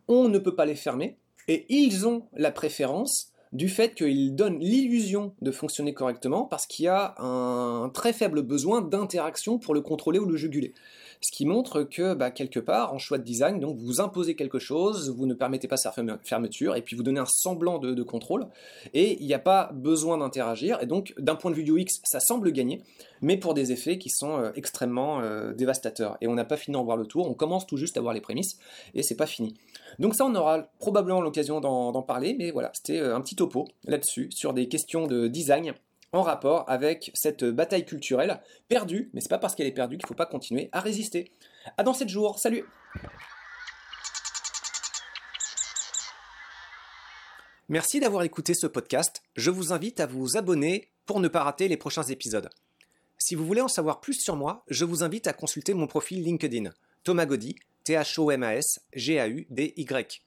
on 0.09 0.29
ne 0.29 0.39
peut 0.39 0.55
pas 0.55 0.67
les 0.67 0.77
fermer, 0.77 1.19
et 1.49 1.67
ils 1.69 2.07
ont 2.07 2.27
la 2.35 2.53
préférence 2.53 3.33
du 3.53 3.69
fait 3.69 3.95
qu'ils 3.95 4.37
donnent 4.37 4.61
l'illusion 4.61 5.35
de 5.43 5.51
fonctionner 5.51 5.93
correctement 5.93 6.45
parce 6.45 6.67
qu'il 6.67 6.85
y 6.85 6.89
a 6.89 7.21
un 7.21 7.89
très 7.89 8.13
faible 8.13 8.43
besoin 8.43 8.81
d'interaction 8.81 9.59
pour 9.59 9.75
le 9.75 9.81
contrôler 9.81 10.21
ou 10.21 10.27
le 10.27 10.37
juguler 10.37 10.73
ce 11.21 11.31
qui 11.33 11.45
montre 11.45 11.83
que 11.83 12.15
bah, 12.15 12.31
quelque 12.31 12.61
part, 12.61 12.95
en 12.95 12.99
choix 12.99 13.19
de 13.19 13.23
design, 13.23 13.63
vous 13.63 14.01
imposez 14.01 14.35
quelque 14.35 14.59
chose, 14.59 15.11
vous 15.11 15.27
ne 15.27 15.35
permettez 15.35 15.69
pas 15.69 15.77
sa 15.77 15.93
fermeture, 16.23 16.77
et 16.77 16.83
puis 16.83 16.97
vous 16.97 17.03
donnez 17.03 17.21
un 17.21 17.27
semblant 17.27 17.79
de, 17.79 18.03
contrôle, 18.03 18.47
et 18.95 19.19
il 19.21 19.27
n'y 19.27 19.35
a 19.35 19.39
pas 19.39 19.71
besoin 19.75 20.19
d'interagir, 20.19 20.79
et 20.81 20.87
donc 20.87 21.15
d'un 21.19 21.35
point 21.35 21.51
de 21.51 21.57
vue 21.57 21.71
UX, 21.71 22.01
ça 22.05 22.21
semble 22.21 22.51
gagner, 22.53 22.83
mais 23.21 23.37
pour 23.37 23.53
des 23.53 23.73
effets 23.73 23.99
qui 23.99 24.09
sont 24.09 24.39
euh, 24.39 24.51
extrêmement 24.55 25.21
euh, 25.21 25.53
dévastateurs. 25.53 26.17
Et 26.23 26.27
on 26.27 26.35
n'a 26.35 26.47
pas 26.47 26.57
fini 26.57 26.73
d'en 26.73 26.85
voir 26.85 26.97
le 26.97 27.07
tour, 27.07 27.29
on 27.29 27.35
commence 27.35 27.67
tout 27.67 27.77
juste 27.77 27.99
à 27.99 28.01
voir 28.01 28.15
les 28.15 28.23
prémices, 28.23 28.59
et 28.95 29.03
c'est 29.03 29.17
pas 29.17 29.27
fini. 29.27 29.55
Donc 29.99 30.15
ça, 30.15 30.25
on 30.25 30.35
aura 30.35 30.71
probablement 30.79 31.21
l'occasion 31.21 31.61
d'en 31.61 32.03
parler, 32.03 32.35
mais 32.39 32.51
voilà, 32.51 32.71
c'était 32.73 32.99
euh, 32.99 33.15
un 33.15 33.21
petit 33.21 33.37
topo 33.37 33.69
là-dessus, 33.85 34.31
sur 34.33 34.55
des 34.55 34.69
questions 34.69 35.07
de 35.07 35.29
design 35.29 35.75
en 36.13 36.23
rapport 36.23 36.65
avec 36.69 37.11
cette 37.15 37.45
bataille 37.45 37.85
culturelle 37.85 38.41
perdue, 38.69 39.11
mais 39.13 39.21
c'est 39.21 39.29
pas 39.29 39.39
parce 39.39 39.55
qu'elle 39.55 39.67
est 39.67 39.73
perdue 39.73 39.97
qu'il 39.97 40.07
faut 40.07 40.15
pas 40.15 40.27
continuer 40.27 40.69
à 40.73 40.81
résister. 40.81 41.33
À 41.77 41.83
dans 41.83 41.95
7 41.95 42.09
jours, 42.09 42.39
salut 42.39 42.65
Merci 47.69 48.01
d'avoir 48.01 48.25
écouté 48.25 48.55
ce 48.55 48.67
podcast. 48.67 49.23
Je 49.37 49.51
vous 49.51 49.73
invite 49.73 50.01
à 50.01 50.07
vous 50.07 50.37
abonner 50.37 50.91
pour 51.07 51.21
ne 51.21 51.29
pas 51.29 51.45
rater 51.45 51.69
les 51.69 51.77
prochains 51.77 52.03
épisodes. 52.03 52.51
Si 53.17 53.37
vous 53.37 53.47
voulez 53.47 53.61
en 53.61 53.69
savoir 53.69 54.01
plus 54.01 54.15
sur 54.15 54.35
moi, 54.35 54.65
je 54.69 54.85
vous 54.85 55.05
invite 55.05 55.29
à 55.29 55.33
consulter 55.33 55.73
mon 55.75 55.87
profil 55.87 56.25
LinkedIn, 56.25 56.71
Thomas 57.05 57.27
Gaudy, 57.27 57.55
T-H-O-M-A-S, 57.85 58.81
G-A-U-D-Y. 58.95 60.23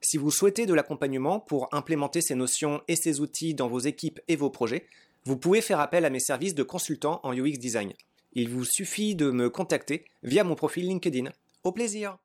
Si 0.00 0.18
vous 0.18 0.30
souhaitez 0.30 0.66
de 0.66 0.74
l'accompagnement 0.74 1.40
pour 1.40 1.68
implémenter 1.72 2.20
ces 2.20 2.36
notions 2.36 2.82
et 2.86 2.94
ces 2.94 3.20
outils 3.20 3.54
dans 3.54 3.68
vos 3.68 3.80
équipes 3.80 4.20
et 4.28 4.36
vos 4.36 4.50
projets, 4.50 4.86
vous 5.26 5.36
pouvez 5.38 5.62
faire 5.62 5.80
appel 5.80 6.04
à 6.04 6.10
mes 6.10 6.20
services 6.20 6.54
de 6.54 6.62
consultant 6.62 7.20
en 7.22 7.32
UX 7.32 7.58
design. 7.58 7.92
Il 8.32 8.50
vous 8.50 8.64
suffit 8.64 9.14
de 9.14 9.30
me 9.30 9.48
contacter 9.48 10.04
via 10.22 10.44
mon 10.44 10.54
profil 10.54 10.86
LinkedIn. 10.86 11.30
Au 11.62 11.72
plaisir 11.72 12.18